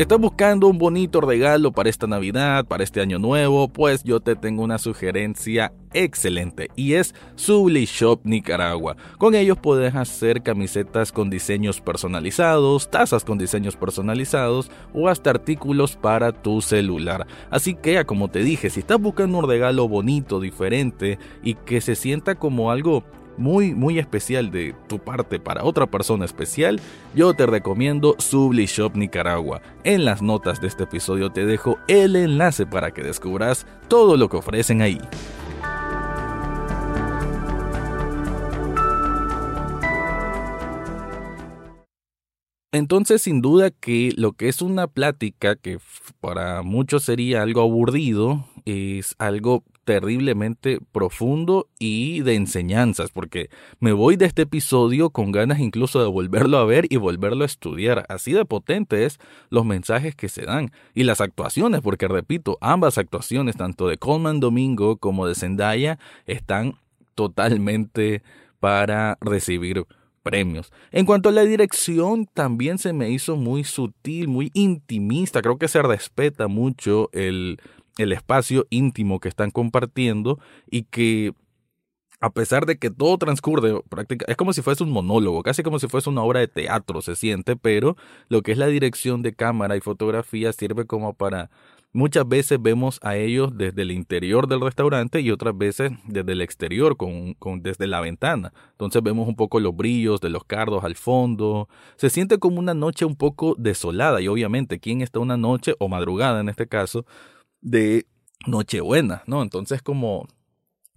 ¿Estás 0.00 0.18
buscando 0.18 0.66
un 0.66 0.78
bonito 0.78 1.20
regalo 1.20 1.72
para 1.72 1.90
esta 1.90 2.06
Navidad, 2.06 2.64
para 2.64 2.82
este 2.82 3.02
año 3.02 3.18
nuevo? 3.18 3.68
Pues 3.68 4.02
yo 4.02 4.20
te 4.20 4.34
tengo 4.34 4.62
una 4.62 4.78
sugerencia 4.78 5.74
excelente 5.92 6.70
y 6.74 6.94
es 6.94 7.14
Subli 7.34 7.84
Shop 7.84 8.18
Nicaragua. 8.24 8.96
Con 9.18 9.34
ellos 9.34 9.58
puedes 9.60 9.94
hacer 9.94 10.42
camisetas 10.42 11.12
con 11.12 11.28
diseños 11.28 11.82
personalizados, 11.82 12.90
tazas 12.90 13.24
con 13.24 13.36
diseños 13.36 13.76
personalizados 13.76 14.70
o 14.94 15.10
hasta 15.10 15.28
artículos 15.28 15.96
para 15.96 16.32
tu 16.32 16.62
celular. 16.62 17.26
Así 17.50 17.74
que, 17.74 18.02
como 18.06 18.28
te 18.28 18.38
dije, 18.38 18.70
si 18.70 18.80
estás 18.80 18.98
buscando 18.98 19.36
un 19.36 19.46
regalo 19.46 19.86
bonito, 19.86 20.40
diferente 20.40 21.18
y 21.42 21.56
que 21.56 21.82
se 21.82 21.94
sienta 21.94 22.36
como 22.36 22.70
algo 22.70 23.04
muy, 23.40 23.74
muy 23.74 23.98
especial 23.98 24.50
de 24.50 24.74
tu 24.86 24.98
parte 24.98 25.40
para 25.40 25.64
otra 25.64 25.86
persona 25.86 26.26
especial, 26.26 26.80
yo 27.14 27.34
te 27.34 27.46
recomiendo 27.46 28.14
Subli 28.18 28.66
Shop 28.66 28.94
Nicaragua. 28.94 29.62
En 29.82 30.04
las 30.04 30.22
notas 30.22 30.60
de 30.60 30.68
este 30.68 30.84
episodio 30.84 31.30
te 31.30 31.46
dejo 31.46 31.78
el 31.88 32.14
enlace 32.14 32.66
para 32.66 32.92
que 32.92 33.02
descubras 33.02 33.66
todo 33.88 34.16
lo 34.16 34.28
que 34.28 34.36
ofrecen 34.36 34.82
ahí. 34.82 35.00
Entonces, 42.72 43.22
sin 43.22 43.40
duda 43.40 43.70
que 43.70 44.12
lo 44.16 44.32
que 44.32 44.48
es 44.48 44.62
una 44.62 44.86
plática, 44.86 45.56
que 45.56 45.78
para 46.20 46.62
muchos 46.62 47.02
sería 47.02 47.42
algo 47.42 47.62
aburrido, 47.62 48.46
es 48.64 49.16
algo 49.18 49.64
terriblemente 49.90 50.78
profundo 50.92 51.66
y 51.80 52.20
de 52.20 52.36
enseñanzas, 52.36 53.10
porque 53.10 53.50
me 53.80 53.90
voy 53.90 54.14
de 54.14 54.26
este 54.26 54.42
episodio 54.42 55.10
con 55.10 55.32
ganas 55.32 55.58
incluso 55.58 56.00
de 56.00 56.08
volverlo 56.08 56.58
a 56.58 56.64
ver 56.64 56.86
y 56.90 56.96
volverlo 56.96 57.42
a 57.42 57.46
estudiar. 57.46 58.06
Así 58.08 58.30
de 58.30 58.44
potentes 58.44 59.18
los 59.48 59.64
mensajes 59.64 60.14
que 60.14 60.28
se 60.28 60.42
dan 60.42 60.70
y 60.94 61.02
las 61.02 61.20
actuaciones, 61.20 61.80
porque 61.80 62.06
repito, 62.06 62.56
ambas 62.60 62.98
actuaciones, 62.98 63.56
tanto 63.56 63.88
de 63.88 63.98
Coleman 63.98 64.38
Domingo 64.38 64.96
como 64.96 65.26
de 65.26 65.34
Zendaya, 65.34 65.98
están 66.24 66.76
totalmente 67.16 68.22
para 68.60 69.18
recibir 69.20 69.84
premios. 70.22 70.70
En 70.92 71.04
cuanto 71.04 71.30
a 71.30 71.32
la 71.32 71.42
dirección, 71.42 72.26
también 72.32 72.78
se 72.78 72.92
me 72.92 73.10
hizo 73.10 73.34
muy 73.34 73.64
sutil, 73.64 74.28
muy 74.28 74.52
intimista. 74.54 75.42
Creo 75.42 75.58
que 75.58 75.66
se 75.66 75.82
respeta 75.82 76.46
mucho 76.46 77.08
el, 77.12 77.58
el 78.00 78.12
espacio 78.12 78.66
íntimo 78.70 79.20
que 79.20 79.28
están 79.28 79.50
compartiendo 79.50 80.38
y 80.70 80.84
que 80.84 81.32
a 82.22 82.30
pesar 82.30 82.66
de 82.66 82.78
que 82.78 82.90
todo 82.90 83.16
transcurre 83.16 83.80
prácticamente, 83.88 84.30
es 84.30 84.36
como 84.36 84.52
si 84.52 84.60
fuese 84.60 84.84
un 84.84 84.90
monólogo, 84.90 85.42
casi 85.42 85.62
como 85.62 85.78
si 85.78 85.88
fuese 85.88 86.10
una 86.10 86.22
obra 86.22 86.40
de 86.40 86.48
teatro, 86.48 87.00
se 87.00 87.16
siente, 87.16 87.56
pero 87.56 87.96
lo 88.28 88.42
que 88.42 88.52
es 88.52 88.58
la 88.58 88.66
dirección 88.66 89.22
de 89.22 89.34
cámara 89.34 89.76
y 89.76 89.80
fotografía 89.80 90.52
sirve 90.52 90.84
como 90.84 91.14
para 91.14 91.50
Muchas 91.92 92.28
veces 92.28 92.62
vemos 92.62 93.00
a 93.02 93.16
ellos 93.16 93.56
desde 93.58 93.82
el 93.82 93.90
interior 93.90 94.46
del 94.46 94.60
restaurante 94.60 95.22
y 95.22 95.32
otras 95.32 95.58
veces 95.58 95.90
desde 96.06 96.32
el 96.32 96.40
exterior, 96.40 96.96
con, 96.96 97.34
desde 97.62 97.88
la 97.88 98.00
ventana. 98.00 98.52
Entonces 98.70 99.02
vemos 99.02 99.26
un 99.26 99.34
poco 99.34 99.58
los 99.58 99.74
brillos 99.74 100.20
de 100.20 100.30
los 100.30 100.44
cardos 100.44 100.84
al 100.84 100.94
fondo. 100.94 101.68
Se 101.96 102.08
siente 102.08 102.38
como 102.38 102.60
una 102.60 102.74
noche 102.74 103.04
un 103.04 103.16
poco 103.16 103.56
desolada 103.58 104.20
y 104.20 104.28
obviamente, 104.28 104.78
¿quién 104.78 105.00
está 105.00 105.18
una 105.18 105.36
noche 105.36 105.74
o 105.80 105.88
madrugada 105.88 106.40
en 106.40 106.48
este 106.48 106.68
caso 106.68 107.06
de 107.60 108.06
Nochebuena? 108.46 109.22
¿no? 109.26 109.42
Entonces 109.42 109.82
como 109.82 110.26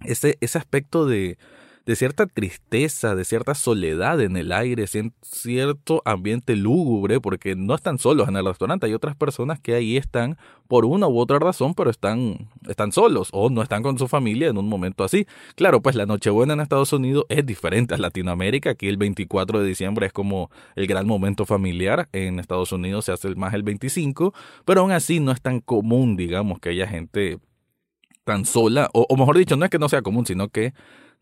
ese, 0.04 0.38
ese 0.42 0.58
aspecto 0.58 1.06
de 1.06 1.38
de 1.86 1.96
cierta 1.98 2.28
tristeza, 2.28 3.14
de 3.14 3.26
cierta 3.26 3.56
soledad 3.56 4.22
en 4.22 4.38
el 4.38 4.54
aire, 4.54 4.86
cierto 5.22 6.02
ambiente 6.06 6.56
lúgubre, 6.56 7.20
porque 7.20 7.56
no 7.56 7.76
están 7.76 7.98
solos 7.98 8.30
en 8.30 8.38
el 8.38 8.46
restaurante, 8.46 8.86
hay 8.86 8.94
otras 8.94 9.16
personas 9.16 9.60
que 9.60 9.76
ahí 9.76 9.98
están 9.98 10.38
por 10.70 10.86
una 10.86 11.08
u 11.08 11.20
otra 11.20 11.40
razón, 11.40 11.74
pero 11.74 11.90
están, 11.90 12.50
están 12.70 12.94
solos 12.94 13.30
o 13.34 13.50
no 13.50 13.62
están 13.62 13.84
con 13.84 14.00
su 14.00 14.08
familia 14.08 14.48
en 14.48 14.58
un 14.58 14.70
momento 14.70 15.04
así. 15.04 15.28
Claro, 15.56 15.82
pues 15.82 15.96
la 15.96 16.06
Nochebuena 16.06 16.54
en 16.54 16.62
Estados 16.62 16.94
Unidos 16.94 17.26
es 17.28 17.46
diferente 17.46 17.94
a 17.94 17.98
Latinoamérica, 17.98 18.72
aquí 18.72 18.88
el 18.88 18.98
24 18.98 19.60
de 19.60 19.68
diciembre 19.68 20.08
es 20.08 20.14
como 20.14 20.50
el 20.76 20.88
gran 20.88 21.06
momento 21.06 21.46
familiar, 21.46 22.08
en 22.14 22.40
Estados 22.40 22.72
Unidos 22.72 23.06
se 23.06 23.12
hace 23.12 23.36
más 23.36 23.54
el 23.54 23.64
25, 23.64 24.34
pero 24.64 24.82
aún 24.82 24.92
así 24.92 25.20
no 25.20 25.34
es 25.34 25.42
tan 25.42 25.60
común, 25.60 26.16
digamos, 26.16 26.60
que 26.60 26.70
haya 26.70 26.88
gente 26.88 27.40
tan 28.24 28.46
sola, 28.46 28.90
o, 28.94 29.06
o 29.10 29.18
mejor 29.18 29.38
dicho, 29.38 29.58
no 29.58 29.66
es 29.66 29.72
que 29.72 29.80
no 29.80 29.90
sea 29.90 30.02
común, 30.02 30.26
sino 30.26 30.48
que 30.48 30.74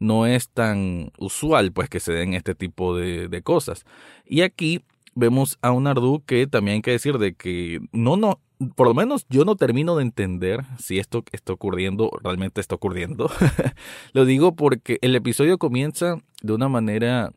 no 0.02 0.26
es 0.26 0.50
tan 0.50 1.12
usual 1.20 1.72
pues 1.72 1.88
que 1.88 2.00
se 2.00 2.12
den 2.12 2.34
este 2.34 2.56
tipo 2.56 2.98
de, 2.98 3.28
de 3.28 3.42
cosas. 3.44 3.86
Y 4.26 4.42
aquí 4.42 4.82
vemos 5.16 5.58
a 5.62 5.72
un 5.72 5.88
Ardu 5.88 6.24
que 6.26 6.48
también 6.48 6.76
hay 6.76 6.82
que 6.82 6.92
decir 6.92 7.20
de 7.20 7.36
que 7.36 7.80
no, 7.92 8.18
no, 8.18 8.42
por 8.76 8.88
lo 8.88 8.94
menos 8.96 9.28
yo 9.30 9.46
no 9.46 9.56
termino 9.56 9.96
de 9.96 10.04
entender 10.04 10.62
si 10.80 10.98
esto 10.98 11.24
está 11.32 11.54
ocurriendo, 11.54 12.10
realmente 12.24 12.62
está 12.62 12.76
ocurriendo. 12.76 13.30
lo 14.14 14.26
digo 14.26 14.56
porque 14.56 14.98
el 15.02 15.16
episodio 15.16 15.60
comienza 15.60 16.18
de 16.42 16.54
una 16.54 16.68
manera 16.68 17.32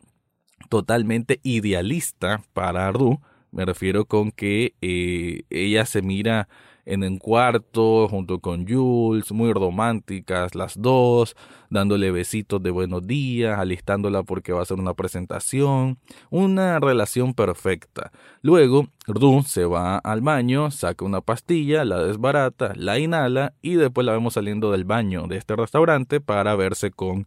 totalmente 0.71 1.41
idealista 1.43 2.43
para 2.55 2.89
Ardu. 2.89 3.21
Me 3.51 3.67
refiero 3.67 4.07
con 4.07 4.33
que 4.33 4.75
eh, 4.81 5.43
ella 5.51 5.85
se 5.85 6.01
mira 6.01 6.49
en 6.87 7.03
un 7.03 7.19
cuarto 7.19 8.09
junto 8.09 8.41
con 8.41 8.67
Jules, 8.67 9.33
muy 9.33 9.53
románticas 9.53 10.55
las 10.55 10.81
dos, 10.81 11.37
dándole 11.71 12.11
besitos 12.11 12.63
de 12.63 12.71
buenos 12.71 13.07
días, 13.07 13.59
alistándola 13.59 14.23
porque 14.23 14.53
va 14.53 14.61
a 14.61 14.63
hacer 14.63 14.79
una 14.79 14.95
presentación, 14.95 15.99
una 16.31 16.81
relación 16.81 17.35
perfecta. 17.35 18.13
Luego, 18.43 18.89
Rdu 19.07 19.43
se 19.43 19.65
va 19.65 19.99
al 19.99 20.21
baño, 20.21 20.71
saca 20.71 21.05
una 21.05 21.21
pastilla, 21.21 21.85
la 21.85 22.03
desbarata, 22.03 22.73
la 22.77 22.99
inhala 22.99 23.55
y 23.63 23.75
después 23.75 24.05
la 24.05 24.13
vemos 24.13 24.35
saliendo 24.35 24.71
del 24.71 24.85
baño 24.85 25.27
de 25.27 25.37
este 25.37 25.57
restaurante 25.57 26.21
para 26.21 26.55
verse 26.55 26.91
con 26.91 27.27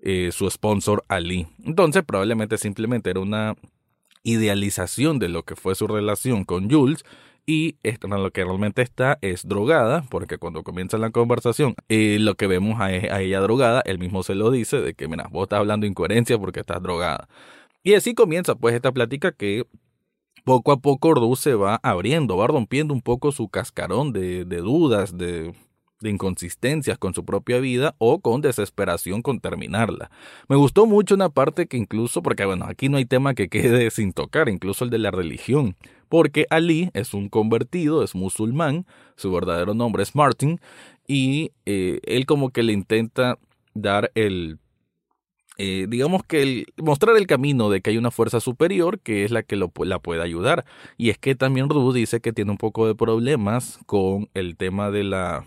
eh, 0.00 0.30
su 0.32 0.48
sponsor 0.50 1.04
Ali. 1.08 1.46
Entonces, 1.64 2.02
probablemente 2.04 2.58
simplemente 2.58 3.10
era 3.10 3.20
una 3.20 3.56
idealización 4.22 5.18
de 5.18 5.28
lo 5.28 5.44
que 5.44 5.56
fue 5.56 5.74
su 5.74 5.86
relación 5.86 6.44
con 6.44 6.70
Jules 6.70 7.04
y 7.48 7.76
lo 8.02 8.30
que 8.30 8.44
realmente 8.44 8.82
está 8.82 9.18
es 9.22 9.48
drogada, 9.48 10.04
porque 10.10 10.36
cuando 10.36 10.62
comienza 10.62 10.98
la 10.98 11.10
conversación, 11.10 11.74
eh, 11.88 12.18
lo 12.20 12.34
que 12.34 12.46
vemos 12.46 12.78
a, 12.78 12.84
a, 12.84 13.22
ella 13.22 13.40
drogada, 13.40 13.80
él 13.86 13.98
mismo 13.98 14.22
se 14.22 14.34
lo 14.34 14.50
dice, 14.50 14.82
de 14.82 14.92
que, 14.92 15.08
mira, 15.08 15.28
vos 15.32 15.44
estás 15.44 15.60
hablando 15.60 15.86
incoherencia 15.86 16.38
porque 16.38 16.60
estás 16.60 16.82
drogada. 16.82 17.26
Y 17.82 17.94
así 17.94 18.14
comienza 18.14 18.54
pues 18.54 18.74
esta 18.74 18.92
plática 18.92 19.32
que 19.32 19.64
poco 20.44 20.72
a 20.72 20.80
poco 20.80 21.08
Ordu 21.08 21.36
se 21.36 21.54
va 21.54 21.80
abriendo, 21.82 22.36
va 22.36 22.48
rompiendo 22.48 22.92
un 22.92 23.00
poco 23.00 23.32
su 23.32 23.48
cascarón 23.48 24.12
de, 24.12 24.44
de 24.44 24.58
dudas, 24.58 25.16
de 25.16 25.54
de 26.00 26.10
inconsistencias 26.10 26.98
con 26.98 27.14
su 27.14 27.24
propia 27.24 27.58
vida 27.58 27.94
o 27.98 28.20
con 28.20 28.40
desesperación 28.40 29.22
con 29.22 29.40
terminarla. 29.40 30.10
Me 30.48 30.56
gustó 30.56 30.86
mucho 30.86 31.14
una 31.14 31.28
parte 31.28 31.66
que 31.66 31.76
incluso, 31.76 32.22
porque 32.22 32.44
bueno, 32.44 32.66
aquí 32.68 32.88
no 32.88 32.96
hay 32.96 33.04
tema 33.04 33.34
que 33.34 33.48
quede 33.48 33.90
sin 33.90 34.12
tocar, 34.12 34.48
incluso 34.48 34.84
el 34.84 34.90
de 34.90 34.98
la 34.98 35.10
religión, 35.10 35.76
porque 36.08 36.46
Ali 36.50 36.90
es 36.94 37.14
un 37.14 37.28
convertido, 37.28 38.02
es 38.02 38.14
musulmán, 38.14 38.86
su 39.16 39.32
verdadero 39.32 39.74
nombre 39.74 40.02
es 40.02 40.14
Martin, 40.14 40.60
y 41.06 41.52
eh, 41.66 42.00
él 42.04 42.26
como 42.26 42.50
que 42.50 42.62
le 42.62 42.72
intenta 42.72 43.38
dar 43.74 44.10
el 44.14 44.58
eh, 45.60 45.86
digamos 45.88 46.22
que 46.22 46.40
el, 46.40 46.66
mostrar 46.76 47.16
el 47.16 47.26
camino 47.26 47.68
de 47.68 47.80
que 47.80 47.90
hay 47.90 47.98
una 47.98 48.12
fuerza 48.12 48.38
superior 48.38 49.00
que 49.00 49.24
es 49.24 49.32
la 49.32 49.42
que 49.42 49.56
lo, 49.56 49.72
la 49.84 49.98
puede 49.98 50.22
ayudar. 50.22 50.64
Y 50.96 51.10
es 51.10 51.18
que 51.18 51.34
también 51.34 51.68
Ru 51.68 51.92
dice 51.92 52.20
que 52.20 52.32
tiene 52.32 52.52
un 52.52 52.58
poco 52.58 52.86
de 52.86 52.94
problemas 52.94 53.80
con 53.86 54.28
el 54.34 54.56
tema 54.56 54.92
de 54.92 55.02
la 55.02 55.46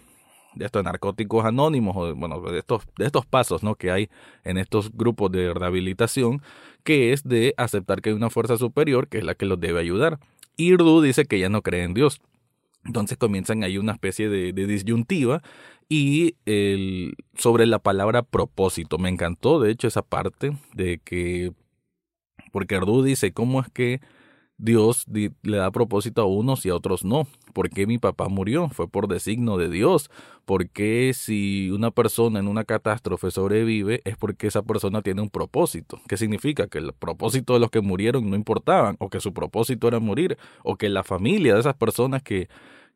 de 0.56 0.66
estos 0.66 0.84
narcóticos 0.84 1.46
anónimos 1.46 1.96
o 1.96 2.14
bueno 2.16 2.42
de 2.42 2.60
estos 2.60 2.84
de 2.98 3.06
estos 3.06 3.26
pasos 3.26 3.64
no 3.64 3.76
que 3.76 3.92
hay 3.92 4.10
en 4.44 4.58
estos 4.58 4.92
grupos 4.92 5.32
de 5.32 5.54
rehabilitación 5.54 6.42
que 6.84 7.14
es 7.14 7.24
de 7.24 7.54
aceptar 7.58 8.02
que 8.02 8.10
hay 8.10 8.16
una 8.16 8.30
fuerza 8.30 8.58
superior 8.58 9.08
que 9.08 9.20
es 9.20 9.24
la 9.24 9.36
que 9.36 9.46
los 9.46 9.60
debe 9.60 9.80
ayudar. 9.80 10.20
Irdu 10.58 11.02
dice 11.02 11.26
que 11.26 11.40
ya 11.40 11.50
no 11.50 11.62
cree 11.62 11.84
en 11.84 11.94
Dios. 11.94 12.22
Entonces 12.84 13.18
comienzan 13.18 13.64
ahí 13.64 13.78
una 13.78 13.92
especie 13.94 14.30
de, 14.30 14.54
disyuntiva 14.54 15.44
y 15.88 16.36
sobre 17.38 17.66
la 17.66 17.80
palabra 17.80 18.24
propósito. 18.24 18.98
Me 18.98 19.10
encantó 19.10 19.60
de 19.60 19.72
hecho 19.72 19.88
esa 19.88 20.02
parte 20.02 20.58
de 20.74 21.00
que 21.04 21.52
porque 22.52 22.76
Irdu 22.76 23.04
dice 23.04 23.34
cómo 23.34 23.62
es 23.62 23.70
que 23.70 24.02
Dios 24.62 25.08
le 25.10 25.58
da 25.58 25.72
propósito 25.72 26.22
a 26.22 26.26
unos 26.26 26.68
y 26.68 26.70
a 26.70 26.76
otros 26.76 27.04
no. 27.04 27.28
¿Por 27.52 27.72
qué 27.72 27.88
mi 27.88 27.98
papá 27.98 28.30
murió? 28.30 28.70
Fue 28.70 28.88
por 28.88 29.08
designo 29.08 29.58
de 29.58 29.70
Dios. 29.70 30.12
¿Por 30.46 30.70
qué 30.70 31.14
si 31.16 31.72
una 31.72 31.90
persona 31.90 32.40
en 32.40 32.48
una 32.48 32.64
catástrofe 32.64 33.32
sobrevive 33.32 34.02
es 34.06 34.18
porque 34.18 34.46
esa 34.46 34.62
persona 34.62 35.02
tiene 35.02 35.24
un 35.24 35.32
propósito? 35.32 36.00
¿Qué 36.08 36.16
significa? 36.16 36.68
Que 36.68 36.78
el 36.78 36.94
propósito 36.94 37.54
de 37.54 37.60
los 37.60 37.72
que 37.72 37.82
murieron 37.82 38.30
no 38.30 38.36
importaban, 38.36 38.98
o 39.00 39.10
que 39.10 39.20
su 39.20 39.34
propósito 39.34 39.88
era 39.88 40.00
morir, 40.00 40.38
o 40.64 40.76
que 40.76 40.90
la 40.90 41.04
familia 41.04 41.56
de 41.56 41.62
esas 41.62 41.76
personas 41.76 42.22
que 42.22 42.48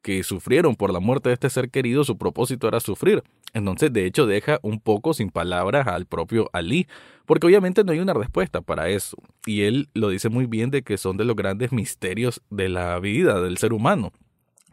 que 0.05 0.21
sufrieron 0.21 0.75
por 0.75 0.93
la 0.93 1.00
muerte 1.00 1.29
de 1.29 1.33
este 1.33 1.50
ser 1.50 1.71
querido, 1.71 2.03
su 2.03 2.15
propósito 2.15 2.67
era 2.67 2.79
sufrir. 2.79 3.24
Entonces, 3.55 3.91
de 3.91 4.05
hecho, 4.05 4.27
deja 4.27 4.59
un 4.62 4.79
poco 4.79 5.15
sin 5.15 5.31
palabras 5.31 5.88
al 5.88 6.05
propio 6.05 6.47
Ali, 6.53 6.85
porque 7.25 7.47
obviamente 7.47 7.83
no 7.83 7.91
hay 7.91 7.97
una 7.97 8.13
respuesta 8.13 8.62
para 8.62 8.88
eso. 8.89 9.17
Y 9.47 9.63
él 9.63 9.89
lo 9.95 10.09
dice 10.09 10.29
muy 10.29 10.45
bien 10.45 10.69
de 10.69 10.83
que 10.83 11.00
son 11.00 11.17
de 11.17 11.25
los 11.25 11.35
grandes 11.35 11.71
misterios 11.71 12.43
de 12.51 12.69
la 12.69 13.00
vida 13.00 13.41
del 13.41 13.57
ser 13.57 13.74
humano 13.74 14.12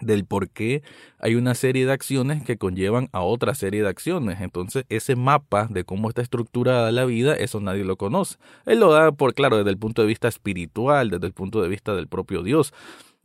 del 0.02 0.24
por 0.24 0.50
qué 0.50 0.82
hay 1.20 1.36
una 1.36 1.54
serie 1.54 1.86
de 1.86 1.92
acciones 1.92 2.42
que 2.42 2.58
conllevan 2.58 3.08
a 3.12 3.22
otra 3.22 3.54
serie 3.54 3.82
de 3.82 3.88
acciones. 3.88 4.40
Entonces, 4.40 4.84
ese 4.88 5.14
mapa 5.14 5.68
de 5.70 5.84
cómo 5.84 6.08
está 6.08 6.22
estructurada 6.22 6.90
la 6.90 7.04
vida, 7.04 7.34
eso 7.36 7.60
nadie 7.60 7.84
lo 7.84 7.96
conoce. 7.96 8.36
Él 8.66 8.80
lo 8.80 8.92
da 8.92 9.12
por 9.12 9.32
claro 9.32 9.58
desde 9.58 9.70
el 9.70 9.78
punto 9.78 10.02
de 10.02 10.08
vista 10.08 10.26
espiritual, 10.26 11.08
desde 11.08 11.26
el 11.26 11.32
punto 11.32 11.62
de 11.62 11.68
vista 11.68 11.94
del 11.94 12.08
propio 12.08 12.42
Dios 12.42 12.74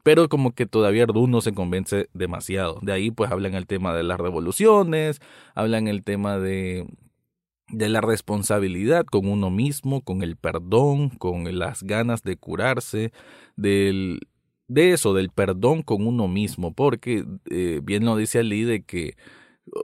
pero 0.08 0.30
como 0.30 0.54
que 0.54 0.66
todavía 0.66 1.04
Ardu 1.04 1.28
no 1.28 1.42
se 1.42 1.52
convence 1.52 2.08
demasiado. 2.14 2.80
De 2.82 2.94
ahí 2.94 3.12
pues 3.12 3.30
hablan 3.30 3.56
el 3.56 3.68
tema 3.68 3.94
de 3.94 4.04
las 4.04 4.18
revoluciones, 4.18 5.20
hablan 5.54 5.90
el 5.90 6.06
tema 6.06 6.40
de 6.40 6.88
de 7.68 7.90
la 7.90 8.00
responsabilidad 8.00 9.06
con 9.06 9.28
uno 9.28 9.50
mismo, 9.50 10.00
con 10.02 10.22
el 10.22 10.38
perdón, 10.38 11.10
con 11.10 11.60
las 11.60 11.84
ganas 11.84 12.24
de 12.24 12.38
curarse, 12.38 13.12
del, 13.58 14.22
de 14.70 14.94
eso, 14.94 15.14
del 15.14 15.30
perdón 15.30 15.82
con 15.82 16.08
uno 16.08 16.30
mismo, 16.30 16.74
porque 16.74 17.26
eh, 17.50 17.82
bien 17.84 18.06
lo 18.06 18.16
dice 18.16 18.40
Ali 18.40 18.64
de 18.64 18.84
que, 18.84 19.18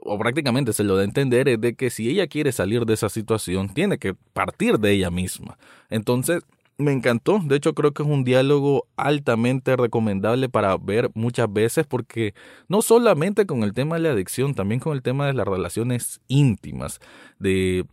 o 0.04 0.18
prácticamente 0.18 0.72
se 0.72 0.84
lo 0.84 0.96
da 0.96 1.02
a 1.02 1.04
entender, 1.04 1.50
es 1.50 1.60
de 1.60 1.74
que 1.74 1.90
si 1.90 2.08
ella 2.08 2.28
quiere 2.28 2.52
salir 2.52 2.86
de 2.86 2.94
esa 2.94 3.10
situación, 3.10 3.74
tiene 3.74 3.98
que 3.98 4.14
partir 4.14 4.78
de 4.78 4.92
ella 4.92 5.10
misma. 5.10 5.58
Entonces, 5.90 6.44
me 6.78 6.92
encantó. 6.92 7.40
De 7.44 7.56
hecho, 7.56 7.74
creo 7.74 7.92
que 7.92 8.02
es 8.02 8.08
un 8.08 8.24
diálogo 8.24 8.86
altamente 8.96 9.76
recomendable 9.76 10.48
para 10.48 10.76
ver 10.76 11.10
muchas 11.14 11.52
veces 11.52 11.86
porque 11.86 12.34
no 12.68 12.82
solamente 12.82 13.46
con 13.46 13.62
el 13.62 13.72
tema 13.72 13.96
de 13.96 14.02
la 14.02 14.10
adicción, 14.10 14.54
también 14.54 14.80
con 14.80 14.94
el 14.94 15.02
tema 15.02 15.26
de 15.26 15.34
las 15.34 15.46
relaciones 15.46 16.20
íntimas. 16.28 17.00
De 17.38 17.84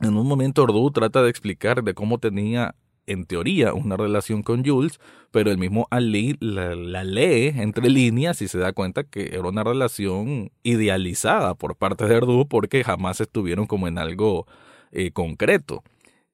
en 0.00 0.16
un 0.16 0.26
momento 0.26 0.62
Ordu 0.64 0.90
trata 0.90 1.22
de 1.22 1.30
explicar 1.30 1.84
de 1.84 1.94
cómo 1.94 2.18
tenía 2.18 2.74
en 3.06 3.26
teoría 3.26 3.74
una 3.74 3.96
relación 3.96 4.42
con 4.42 4.64
Jules, 4.64 4.98
pero 5.30 5.50
el 5.50 5.58
mismo 5.58 5.86
Ali 5.90 6.36
la, 6.40 6.74
lee 7.04 7.52
entre 7.56 7.90
líneas 7.90 8.40
y 8.42 8.48
se 8.48 8.58
da 8.58 8.72
cuenta 8.72 9.04
que 9.04 9.30
era 9.34 9.48
una 9.48 9.62
relación 9.62 10.50
idealizada 10.62 11.54
por 11.54 11.76
parte 11.76 12.06
de 12.06 12.16
Ordu 12.16 12.48
porque 12.48 12.82
jamás 12.82 13.20
estuvieron 13.20 13.66
como 13.66 13.88
en 13.88 13.98
algo 13.98 14.46
eh, 14.92 15.10
concreto. 15.12 15.82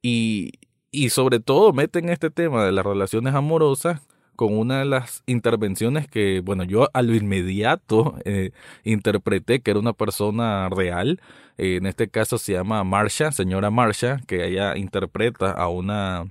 Y, 0.02 0.52
y 0.90 1.10
sobre 1.10 1.40
todo 1.40 1.72
meten 1.72 2.08
este 2.08 2.30
tema 2.30 2.64
de 2.64 2.72
las 2.72 2.84
relaciones 2.84 3.34
amorosas 3.34 4.00
con 4.36 4.56
una 4.56 4.78
de 4.78 4.86
las 4.86 5.22
intervenciones 5.26 6.08
que, 6.08 6.40
bueno, 6.40 6.64
yo 6.64 6.88
a 6.94 7.02
lo 7.02 7.14
inmediato 7.14 8.16
eh, 8.24 8.52
interpreté 8.84 9.60
que 9.60 9.70
era 9.70 9.80
una 9.80 9.92
persona 9.92 10.68
real. 10.70 11.20
Eh, 11.58 11.76
en 11.76 11.86
este 11.86 12.08
caso 12.08 12.38
se 12.38 12.54
llama 12.54 12.82
Marsha, 12.82 13.32
señora 13.32 13.70
Marsha, 13.70 14.20
que 14.26 14.46
ella 14.46 14.76
interpreta 14.78 15.50
a 15.50 15.68
una 15.68 16.30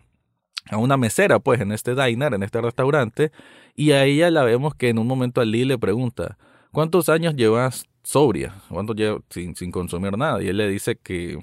a 0.72 0.78
una 0.78 0.98
mesera, 0.98 1.40
pues, 1.40 1.62
en 1.62 1.72
este 1.72 1.96
diner, 1.96 2.34
en 2.34 2.44
este 2.44 2.62
restaurante, 2.62 3.32
y 3.76 3.92
a 3.92 4.06
ella 4.06 4.30
la 4.30 4.44
vemos 4.44 4.76
que 4.76 4.90
en 4.90 5.00
un 5.00 5.08
momento 5.08 5.42
Ali 5.42 5.66
le 5.66 5.78
pregunta, 5.78 6.38
¿cuántos 6.72 7.10
años 7.10 7.36
llevas 7.36 7.86
sobria? 8.04 8.56
¿Cuánto 8.70 8.94
llevas 8.94 9.22
sin, 9.30 9.56
sin 9.56 9.72
consumir 9.72 10.18
nada? 10.18 10.42
Y 10.44 10.48
él 10.48 10.58
le 10.58 10.68
dice 10.68 10.96
que 10.96 11.40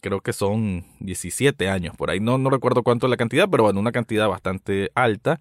creo 0.00 0.20
que 0.20 0.32
son 0.32 0.84
17 1.00 1.68
años, 1.68 1.96
por 1.96 2.10
ahí. 2.10 2.20
No, 2.20 2.38
no 2.38 2.50
recuerdo 2.50 2.82
cuánto 2.82 3.06
es 3.06 3.10
la 3.10 3.16
cantidad, 3.16 3.48
pero 3.50 3.64
bueno, 3.64 3.80
una 3.80 3.92
cantidad 3.92 4.28
bastante 4.28 4.90
alta, 4.94 5.40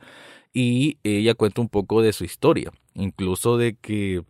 y 0.53 0.97
ella 1.03 1.35
cuenta 1.35 1.61
un 1.61 1.69
poco 1.69 2.01
de 2.01 2.13
su 2.13 2.23
historia, 2.25 2.71
incluso 2.95 3.57
de 3.57 3.75
que 3.75 4.23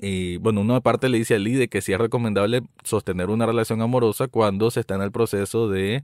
eh, 0.00 0.38
bueno, 0.40 0.60
una 0.60 0.80
parte 0.80 1.08
le 1.08 1.18
dice 1.18 1.34
a 1.34 1.36
Ali 1.36 1.54
de 1.54 1.68
que 1.68 1.80
sí 1.80 1.92
es 1.92 1.98
recomendable 1.98 2.62
sostener 2.82 3.30
una 3.30 3.46
relación 3.46 3.82
amorosa 3.82 4.26
cuando 4.28 4.70
se 4.70 4.80
está 4.80 4.94
en 4.94 5.02
el 5.02 5.12
proceso 5.12 5.68
de 5.68 6.02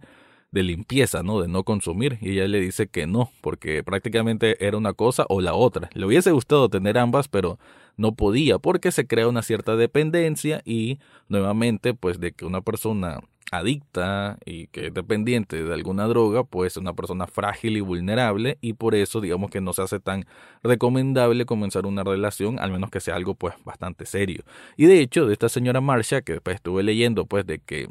de 0.51 0.63
limpieza, 0.63 1.23
¿no? 1.23 1.41
De 1.41 1.49
no 1.49 1.65
consumir. 1.65 2.19
Y 2.21 2.31
ella 2.31 2.49
le 2.49 2.61
dice 2.61 2.89
que 2.89 3.07
no, 3.07 3.31
porque 3.41 3.83
prácticamente 3.83 4.65
era 4.67 4.77
una 4.77 4.93
cosa 4.93 5.27
o 5.29 5.41
la 5.41 5.55
otra. 5.55 5.91
Le 5.95 6.07
hubiese 6.07 6.31
gustado 6.31 6.69
tener 6.69 6.99
ambas, 6.99 7.29
pero 7.29 7.59
no 7.97 8.15
podía, 8.15 8.59
porque 8.59 8.93
se 8.93 9.07
crea 9.07 9.29
una 9.29 9.43
cierta 9.43 9.77
dependencia 9.77 10.63
y 10.65 10.99
nuevamente, 11.29 11.95
pues 11.95 12.21
de 12.21 12.33
que 12.33 12.45
una 12.45 12.61
persona 12.61 13.21
adicta 13.51 14.39
y 14.45 14.67
que 14.69 14.89
es 14.89 14.95
dependiente 14.95 15.63
de 15.63 15.75
alguna 15.75 16.07
droga, 16.07 16.45
pues 16.45 16.75
es 16.75 16.77
una 16.77 16.93
persona 16.93 17.27
frágil 17.27 17.77
y 17.77 17.81
vulnerable 17.81 18.59
y 18.61 18.75
por 18.75 18.95
eso 18.95 19.21
digamos 19.21 19.51
que 19.51 19.61
no 19.61 19.73
se 19.73 19.83
hace 19.83 20.01
tan 20.01 20.27
recomendable 20.63 21.47
comenzar 21.47 21.87
una 21.87 22.05
relación, 22.05 22.59
al 22.59 22.71
menos 22.71 22.91
que 22.91 23.01
sea 23.01 23.17
algo 23.17 23.35
pues 23.35 23.55
bastante 23.65 24.07
serio. 24.07 24.45
Y 24.77 24.87
de 24.87 25.01
hecho, 25.01 25.27
de 25.27 25.33
esta 25.33 25.49
señora 25.49 25.81
Marsha, 25.81 26.23
que 26.23 26.35
después 26.35 26.57
estuve 26.57 26.83
leyendo 26.83 27.27
pues 27.27 27.47
de 27.47 27.59
que 27.59 27.89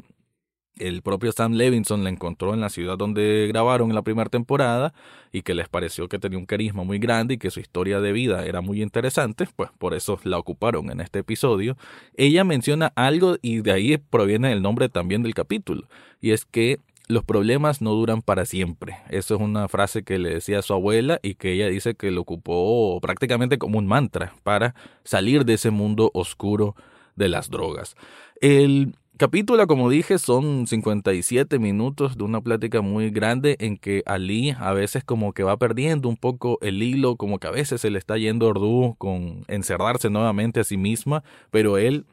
el 0.80 1.02
propio 1.02 1.32
Sam 1.32 1.54
Levinson 1.54 2.04
la 2.04 2.10
encontró 2.10 2.54
en 2.54 2.60
la 2.60 2.68
ciudad 2.68 2.96
donde 2.96 3.46
grabaron 3.48 3.90
en 3.90 3.94
la 3.94 4.02
primera 4.02 4.30
temporada 4.30 4.94
y 5.32 5.42
que 5.42 5.54
les 5.54 5.68
pareció 5.68 6.08
que 6.08 6.18
tenía 6.18 6.38
un 6.38 6.46
carisma 6.46 6.84
muy 6.84 6.98
grande 6.98 7.34
y 7.34 7.38
que 7.38 7.50
su 7.50 7.60
historia 7.60 8.00
de 8.00 8.12
vida 8.12 8.46
era 8.46 8.60
muy 8.60 8.82
interesante, 8.82 9.48
pues 9.56 9.70
por 9.78 9.94
eso 9.94 10.18
la 10.24 10.38
ocuparon 10.38 10.90
en 10.90 11.00
este 11.00 11.20
episodio. 11.20 11.76
Ella 12.16 12.44
menciona 12.44 12.92
algo 12.96 13.36
y 13.42 13.60
de 13.60 13.72
ahí 13.72 13.98
proviene 13.98 14.52
el 14.52 14.62
nombre 14.62 14.88
también 14.88 15.22
del 15.22 15.34
capítulo, 15.34 15.88
y 16.20 16.30
es 16.30 16.44
que 16.44 16.78
los 17.08 17.24
problemas 17.24 17.80
no 17.80 17.92
duran 17.92 18.20
para 18.20 18.44
siempre. 18.44 18.98
Eso 19.08 19.34
es 19.34 19.40
una 19.40 19.66
frase 19.68 20.02
que 20.02 20.18
le 20.18 20.28
decía 20.28 20.58
a 20.58 20.62
su 20.62 20.74
abuela 20.74 21.18
y 21.22 21.34
que 21.34 21.52
ella 21.52 21.68
dice 21.68 21.94
que 21.94 22.10
lo 22.10 22.20
ocupó 22.20 23.00
prácticamente 23.00 23.56
como 23.56 23.78
un 23.78 23.86
mantra 23.86 24.34
para 24.42 24.74
salir 25.04 25.46
de 25.46 25.54
ese 25.54 25.70
mundo 25.70 26.10
oscuro 26.12 26.76
de 27.16 27.28
las 27.28 27.48
drogas. 27.48 27.96
El 28.40 28.94
capítulo, 29.18 29.66
como 29.66 29.90
dije, 29.90 30.16
son 30.18 30.68
57 30.68 31.58
minutos 31.58 32.16
de 32.16 32.22
una 32.22 32.40
plática 32.40 32.82
muy 32.82 33.10
grande 33.10 33.56
en 33.58 33.76
que 33.76 34.04
Ali 34.06 34.54
a 34.58 34.72
veces 34.72 35.02
como 35.02 35.32
que 35.32 35.42
va 35.42 35.56
perdiendo 35.56 36.08
un 36.08 36.16
poco 36.16 36.58
el 36.62 36.82
hilo, 36.82 37.16
como 37.16 37.40
que 37.40 37.48
a 37.48 37.50
veces 37.50 37.80
se 37.80 37.90
le 37.90 37.98
está 37.98 38.16
yendo 38.16 38.46
Ordu 38.46 38.94
con 38.96 39.44
encerrarse 39.48 40.08
nuevamente 40.08 40.60
a 40.60 40.64
sí 40.64 40.76
misma, 40.76 41.24
pero 41.50 41.78
él 41.78 42.06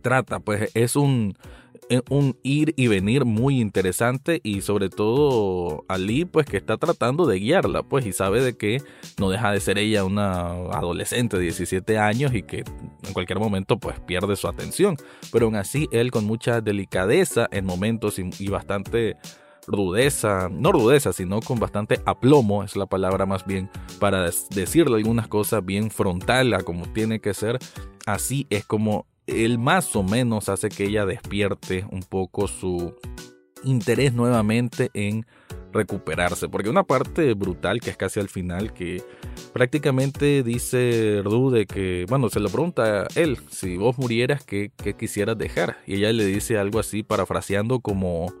trata, 0.00 0.38
pues 0.38 0.70
es 0.74 0.94
un 0.94 1.36
un 2.10 2.38
ir 2.42 2.74
y 2.76 2.88
venir 2.88 3.24
muy 3.24 3.60
interesante 3.60 4.40
y 4.42 4.60
sobre 4.60 4.90
todo 4.90 5.84
Ali 5.88 6.24
pues 6.24 6.46
que 6.46 6.56
está 6.56 6.76
tratando 6.76 7.26
de 7.26 7.38
guiarla 7.38 7.82
pues 7.82 8.06
y 8.06 8.12
sabe 8.12 8.42
de 8.42 8.56
que 8.56 8.82
no 9.18 9.30
deja 9.30 9.52
de 9.52 9.60
ser 9.60 9.78
ella 9.78 10.04
una 10.04 10.48
adolescente 10.48 11.36
de 11.36 11.44
17 11.44 11.98
años 11.98 12.34
y 12.34 12.42
que 12.42 12.58
en 12.58 13.12
cualquier 13.12 13.38
momento 13.38 13.78
pues 13.78 13.98
pierde 14.00 14.36
su 14.36 14.48
atención. 14.48 14.96
Pero 15.32 15.46
aún 15.46 15.56
así 15.56 15.88
él 15.92 16.10
con 16.10 16.24
mucha 16.24 16.60
delicadeza 16.60 17.48
en 17.50 17.64
momentos 17.64 18.18
y, 18.18 18.48
bastante 18.48 19.16
rudeza, 19.66 20.48
no 20.50 20.72
rudeza, 20.72 21.12
sino 21.12 21.40
con 21.40 21.58
bastante 21.58 22.00
aplomo, 22.06 22.64
es 22.64 22.74
la 22.74 22.86
palabra 22.86 23.26
más 23.26 23.44
bien, 23.44 23.70
para 23.98 24.30
decirle 24.50 24.96
algunas 24.96 25.28
cosas 25.28 25.64
bien 25.64 25.90
frontal 25.90 26.54
a 26.54 26.62
como 26.62 26.86
tiene 26.86 27.20
que 27.20 27.34
ser, 27.34 27.58
así 28.06 28.46
es 28.48 28.64
como 28.64 29.06
él 29.28 29.58
más 29.58 29.94
o 29.94 30.02
menos 30.02 30.48
hace 30.48 30.68
que 30.68 30.84
ella 30.84 31.06
despierte 31.06 31.86
un 31.90 32.02
poco 32.02 32.48
su 32.48 32.94
interés 33.64 34.12
nuevamente 34.14 34.90
en 34.94 35.26
recuperarse. 35.72 36.48
Porque 36.48 36.70
una 36.70 36.84
parte 36.84 37.34
brutal 37.34 37.80
que 37.80 37.90
es 37.90 37.96
casi 37.96 38.20
al 38.20 38.28
final, 38.28 38.72
que 38.72 39.02
prácticamente 39.52 40.42
dice 40.42 41.20
Rdu 41.24 41.50
de 41.50 41.66
que, 41.66 42.06
bueno, 42.08 42.28
se 42.28 42.40
lo 42.40 42.48
pregunta 42.48 43.02
a 43.02 43.06
él, 43.14 43.38
si 43.50 43.76
vos 43.76 43.98
murieras, 43.98 44.44
¿qué, 44.44 44.70
qué 44.76 44.94
quisieras 44.94 45.36
dejar? 45.36 45.76
Y 45.86 45.96
ella 45.96 46.12
le 46.12 46.24
dice 46.24 46.58
algo 46.58 46.78
así, 46.78 47.02
parafraseando 47.02 47.80
como 47.80 48.32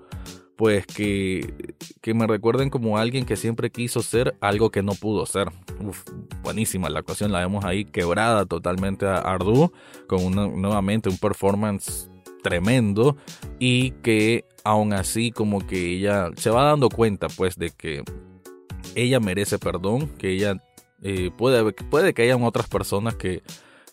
pues 0.58 0.86
que, 0.86 1.76
que 2.00 2.14
me 2.14 2.26
recuerden 2.26 2.68
como 2.68 2.98
alguien 2.98 3.24
que 3.24 3.36
siempre 3.36 3.70
quiso 3.70 4.02
ser 4.02 4.36
algo 4.40 4.70
que 4.72 4.82
no 4.82 4.92
pudo 4.94 5.24
ser. 5.24 5.52
Uf, 5.80 6.02
buenísima 6.42 6.90
la 6.90 6.98
actuación, 6.98 7.30
la 7.30 7.38
vemos 7.38 7.64
ahí 7.64 7.84
quebrada 7.84 8.44
totalmente 8.44 9.06
a 9.06 9.18
Ardu, 9.18 9.72
con 10.08 10.24
una, 10.24 10.48
nuevamente 10.48 11.08
un 11.08 11.16
performance 11.16 12.10
tremendo 12.42 13.16
y 13.60 13.92
que 14.02 14.46
aún 14.64 14.94
así 14.94 15.30
como 15.30 15.64
que 15.64 15.92
ella 15.94 16.30
se 16.34 16.50
va 16.50 16.64
dando 16.64 16.88
cuenta 16.88 17.28
pues 17.28 17.54
de 17.56 17.70
que 17.70 18.02
ella 18.96 19.20
merece 19.20 19.60
perdón, 19.60 20.08
que 20.18 20.32
ella 20.32 20.56
eh, 21.04 21.30
puede, 21.38 21.72
puede 21.72 22.14
que 22.14 22.22
hayan 22.22 22.42
otras 22.42 22.66
personas 22.66 23.14
que 23.14 23.44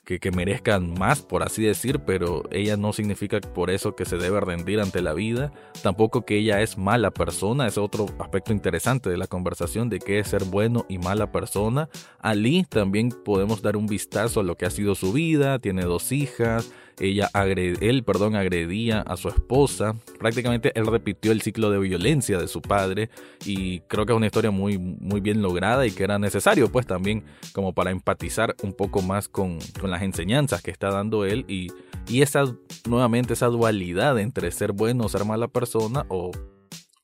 que, 0.05 0.31
merezcan 0.31 0.93
más, 0.93 1.21
por 1.21 1.41
así 1.41 1.63
decir, 1.63 1.99
pero 1.99 2.43
ella 2.51 2.77
no 2.77 2.93
significa 2.93 3.39
por 3.41 3.71
eso 3.71 3.95
que 3.95 4.05
se 4.05 4.17
debe 4.17 4.39
rendir 4.39 4.79
ante 4.79 5.01
la 5.01 5.13
vida, 5.13 5.51
tampoco 5.81 6.25
que 6.25 6.37
ella 6.37 6.61
es 6.61 6.77
mala 6.77 7.11
persona, 7.11 7.65
es 7.65 7.77
otro 7.77 8.05
aspecto 8.19 8.53
interesante 8.53 9.09
de 9.09 9.17
la 9.17 9.27
conversación 9.27 9.89
de 9.89 9.99
qué 9.99 10.19
es 10.19 10.27
ser 10.27 10.45
bueno 10.45 10.85
y 10.87 10.99
mala 10.99 11.31
persona. 11.31 11.89
Ali 12.19 12.63
también 12.63 13.09
podemos 13.09 13.61
dar 13.61 13.75
un 13.77 13.87
vistazo 13.87 14.41
a 14.41 14.43
lo 14.43 14.55
que 14.55 14.65
ha 14.65 14.69
sido 14.69 14.93
su 14.93 15.11
vida, 15.11 15.57
tiene 15.59 15.83
dos 15.83 16.11
hijas, 16.11 16.71
ella 16.99 17.29
él 17.33 18.03
perdón, 18.03 18.35
agredía 18.35 19.01
a 19.01 19.17
su 19.17 19.29
esposa. 19.29 19.95
Prácticamente 20.19 20.71
él 20.75 20.87
repitió 20.87 21.31
el 21.31 21.41
ciclo 21.41 21.69
de 21.69 21.79
violencia 21.79 22.37
de 22.37 22.47
su 22.47 22.61
padre 22.61 23.09
y 23.45 23.81
creo 23.81 24.05
que 24.05 24.13
es 24.13 24.17
una 24.17 24.27
historia 24.27 24.51
muy, 24.51 24.77
muy 24.77 25.19
bien 25.19 25.41
lograda 25.41 25.85
y 25.85 25.91
que 25.91 26.03
era 26.03 26.19
necesario 26.19 26.71
pues 26.71 26.85
también 26.85 27.23
como 27.53 27.73
para 27.73 27.91
empatizar 27.91 28.55
un 28.63 28.73
poco 28.73 29.01
más 29.01 29.27
con, 29.27 29.59
con 29.79 29.91
las 29.91 30.01
enseñanzas 30.01 30.61
que 30.61 30.71
está 30.71 30.89
dando 30.89 31.25
él 31.25 31.45
y, 31.47 31.71
y 32.07 32.21
esa 32.21 32.45
nuevamente 32.87 33.33
esa 33.33 33.47
dualidad 33.47 34.19
entre 34.19 34.51
ser 34.51 34.71
bueno 34.71 35.05
o 35.05 35.09
ser 35.09 35.25
mala 35.25 35.47
persona 35.47 36.05
o 36.09 36.31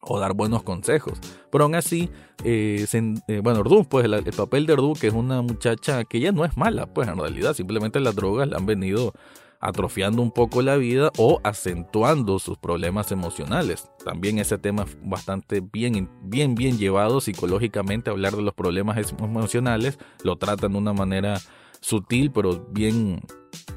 o 0.01 0.19
dar 0.19 0.34
buenos 0.34 0.63
consejos. 0.63 1.19
Pero 1.51 1.65
aún 1.65 1.75
así, 1.75 2.10
eh, 2.43 2.86
eh, 3.27 3.41
bueno, 3.43 3.60
Ordu, 3.60 3.86
pues 3.86 4.06
el, 4.06 4.15
el, 4.15 4.34
papel 4.34 4.65
de 4.65 4.73
Ordu, 4.73 4.93
que 4.93 5.08
es 5.08 5.13
una 5.13 5.41
muchacha 5.41 6.04
que 6.06 6.19
ya 6.19 6.32
no 6.32 6.43
es 6.43 6.58
mala, 6.58 6.88
pues 6.88 7.08
en 7.08 7.17
realidad 7.17 7.54
simplemente 7.54 7.99
las 7.99 8.15
drogas 8.15 8.49
le 8.49 8.56
han 8.56 8.65
venido 8.65 9.13
atrofiando 9.62 10.21
un 10.21 10.32
poco 10.32 10.62
la 10.62 10.76
vida 10.76 11.12
o 11.17 11.39
acentuando 11.43 12.39
sus 12.39 12.58
problemas 12.58 13.12
emocionales. 13.12 13.88
También 14.04 14.39
ese 14.39 14.58
tema 14.58 14.84
es 14.84 14.97
bastante 15.04 15.62
bien, 15.62 16.10
bien, 16.24 16.56
bien 16.56 16.78
llevado 16.78 17.21
psicológicamente, 17.21 18.10
hablar 18.10 18.36
de 18.36 18.41
los 18.41 18.56
problemas 18.56 18.97
emocionales, 19.19 20.00
lo 20.24 20.38
tratan 20.38 20.71
de 20.74 20.78
una 20.80 20.93
manera 20.93 21.39
sutil, 21.80 22.32
pero 22.32 22.67
bien, 22.71 23.21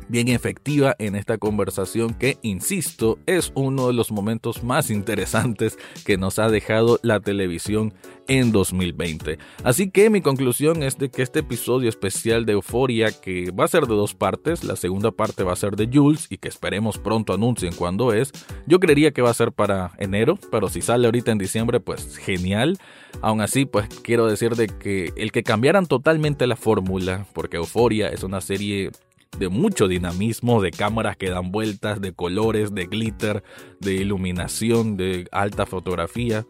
bien 0.08 0.28
efectiva 0.28 0.94
en 0.98 1.14
esta 1.16 1.38
conversación 1.38 2.14
que, 2.14 2.38
insisto, 2.42 3.18
es 3.26 3.52
uno 3.54 3.86
de 3.88 3.94
los 3.94 4.12
momentos 4.12 4.62
más 4.62 4.90
interesantes 4.90 5.78
que 6.04 6.16
nos 6.16 6.38
ha 6.38 6.48
dejado 6.48 6.98
la 7.02 7.20
televisión 7.20 7.94
en 8.28 8.52
2020. 8.52 9.38
Así 9.64 9.90
que 9.90 10.10
mi 10.10 10.20
conclusión 10.20 10.82
es 10.82 10.98
de 10.98 11.10
que 11.10 11.22
este 11.22 11.40
episodio 11.40 11.88
especial 11.88 12.46
de 12.46 12.52
Euforia, 12.52 13.10
que 13.12 13.50
va 13.50 13.64
a 13.64 13.68
ser 13.68 13.86
de 13.86 13.94
dos 13.94 14.14
partes, 14.14 14.64
la 14.64 14.76
segunda 14.76 15.10
parte 15.10 15.42
va 15.42 15.52
a 15.52 15.56
ser 15.56 15.76
de 15.76 15.88
Jules 15.92 16.26
y 16.30 16.38
que 16.38 16.48
esperemos 16.48 16.98
pronto 16.98 17.34
anuncien 17.34 17.74
cuándo 17.74 18.12
es, 18.12 18.32
yo 18.66 18.80
creería 18.80 19.12
que 19.12 19.22
va 19.22 19.30
a 19.30 19.34
ser 19.34 19.52
para 19.52 19.92
enero, 19.98 20.38
pero 20.50 20.68
si 20.68 20.80
sale 20.80 21.06
ahorita 21.06 21.32
en 21.32 21.38
diciembre, 21.38 21.80
pues 21.80 22.16
genial. 22.16 22.78
Aún 23.20 23.40
así, 23.40 23.64
pues 23.64 23.88
quiero 24.02 24.26
decir 24.26 24.56
de 24.56 24.66
que 24.66 25.12
el 25.16 25.32
que 25.32 25.42
cambiaran 25.42 25.86
totalmente 25.86 26.46
la 26.46 26.56
fórmula, 26.56 27.26
porque 27.32 27.58
Euforia 27.58 28.08
es 28.08 28.22
una 28.22 28.40
serie 28.40 28.90
de 29.38 29.48
mucho 29.48 29.88
dinamismo, 29.88 30.62
de 30.62 30.70
cámaras 30.70 31.16
que 31.16 31.30
dan 31.30 31.50
vueltas, 31.50 32.00
de 32.00 32.12
colores, 32.12 32.74
de 32.74 32.86
glitter, 32.86 33.42
de 33.80 33.94
iluminación, 33.94 34.96
de 34.96 35.26
alta 35.32 35.66
fotografía. 35.66 36.46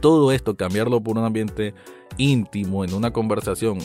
Todo 0.00 0.32
esto, 0.32 0.56
cambiarlo 0.56 1.02
por 1.02 1.18
un 1.18 1.24
ambiente 1.24 1.74
íntimo, 2.18 2.84
en 2.84 2.94
una 2.94 3.12
conversación 3.12 3.78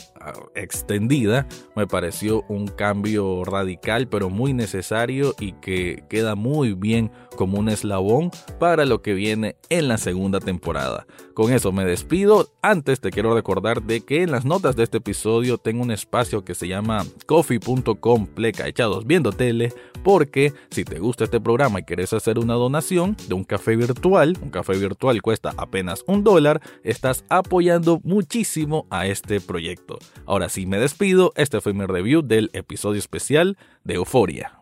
extendida, 0.54 1.46
me 1.74 1.86
pareció 1.86 2.44
un 2.48 2.68
cambio 2.68 3.44
radical 3.44 4.08
pero 4.08 4.30
muy 4.30 4.52
necesario 4.52 5.34
y 5.38 5.52
que 5.52 6.04
queda 6.08 6.34
muy 6.34 6.74
bien 6.74 7.10
como 7.36 7.58
un 7.58 7.68
eslabón 7.68 8.30
para 8.58 8.84
lo 8.84 9.02
que 9.02 9.14
viene 9.14 9.56
en 9.68 9.88
la 9.88 9.98
segunda 9.98 10.40
temporada. 10.40 11.06
Con 11.34 11.52
eso 11.52 11.70
me 11.70 11.84
despido. 11.84 12.48
Antes 12.62 13.00
te 13.00 13.10
quiero 13.10 13.34
recordar 13.34 13.82
de 13.82 14.00
que 14.00 14.22
en 14.22 14.30
las 14.30 14.44
notas 14.44 14.74
de 14.74 14.84
este 14.84 14.98
episodio 14.98 15.58
tengo 15.58 15.82
un 15.82 15.90
espacio 15.90 16.44
que 16.44 16.54
se 16.54 16.66
llama 16.66 17.04
coffee.com 17.26 18.26
pleca 18.26 18.66
echados 18.66 19.06
viendo 19.06 19.32
tele 19.32 19.72
porque 20.02 20.54
si 20.70 20.84
te 20.84 20.98
gusta 20.98 21.24
este 21.24 21.40
programa 21.40 21.80
y 21.80 21.82
quieres 21.82 22.12
hacer 22.12 22.38
una 22.38 22.54
donación 22.54 23.16
de 23.28 23.34
un 23.34 23.44
café 23.44 23.76
virtual, 23.76 24.38
un 24.40 24.50
café 24.50 24.78
virtual 24.78 25.20
cuesta 25.20 25.52
apenas 25.56 26.04
un 26.06 26.24
dólar, 26.24 26.60
estás 26.84 27.24
apoyando 27.28 28.00
muchísimo 28.04 28.86
a 28.90 29.06
este 29.06 29.40
proyecto. 29.40 29.98
Ahora 30.24 30.48
sí 30.48 30.66
me 30.66 30.78
despido, 30.78 31.32
este 31.36 31.60
fue 31.60 31.74
mi 31.74 31.84
review 31.84 32.22
del 32.22 32.50
episodio 32.52 32.98
especial 32.98 33.58
de 33.84 33.94
Euforia. 33.94 34.60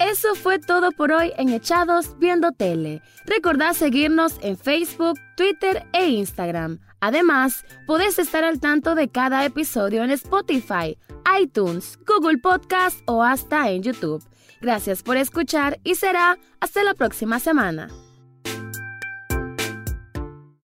Eso 0.00 0.34
fue 0.34 0.58
todo 0.58 0.90
por 0.92 1.12
hoy 1.12 1.32
en 1.36 1.50
Echados 1.50 2.18
Viendo 2.18 2.52
Tele. 2.52 3.02
Recordá 3.26 3.74
seguirnos 3.74 4.38
en 4.42 4.56
Facebook, 4.56 5.18
Twitter 5.36 5.84
e 5.92 6.08
Instagram. 6.08 6.78
Además, 7.00 7.64
podés 7.86 8.18
estar 8.18 8.42
al 8.42 8.58
tanto 8.58 8.94
de 8.94 9.08
cada 9.08 9.44
episodio 9.44 10.02
en 10.02 10.10
Spotify, 10.10 10.96
iTunes, 11.40 11.98
Google 12.06 12.38
Podcast 12.38 13.00
o 13.06 13.22
hasta 13.22 13.70
en 13.70 13.82
YouTube. 13.82 14.24
Gracias 14.60 15.02
por 15.02 15.16
escuchar 15.16 15.78
y 15.84 15.94
será 15.94 16.38
hasta 16.60 16.82
la 16.82 16.94
próxima 16.94 17.38
semana. 17.38 17.88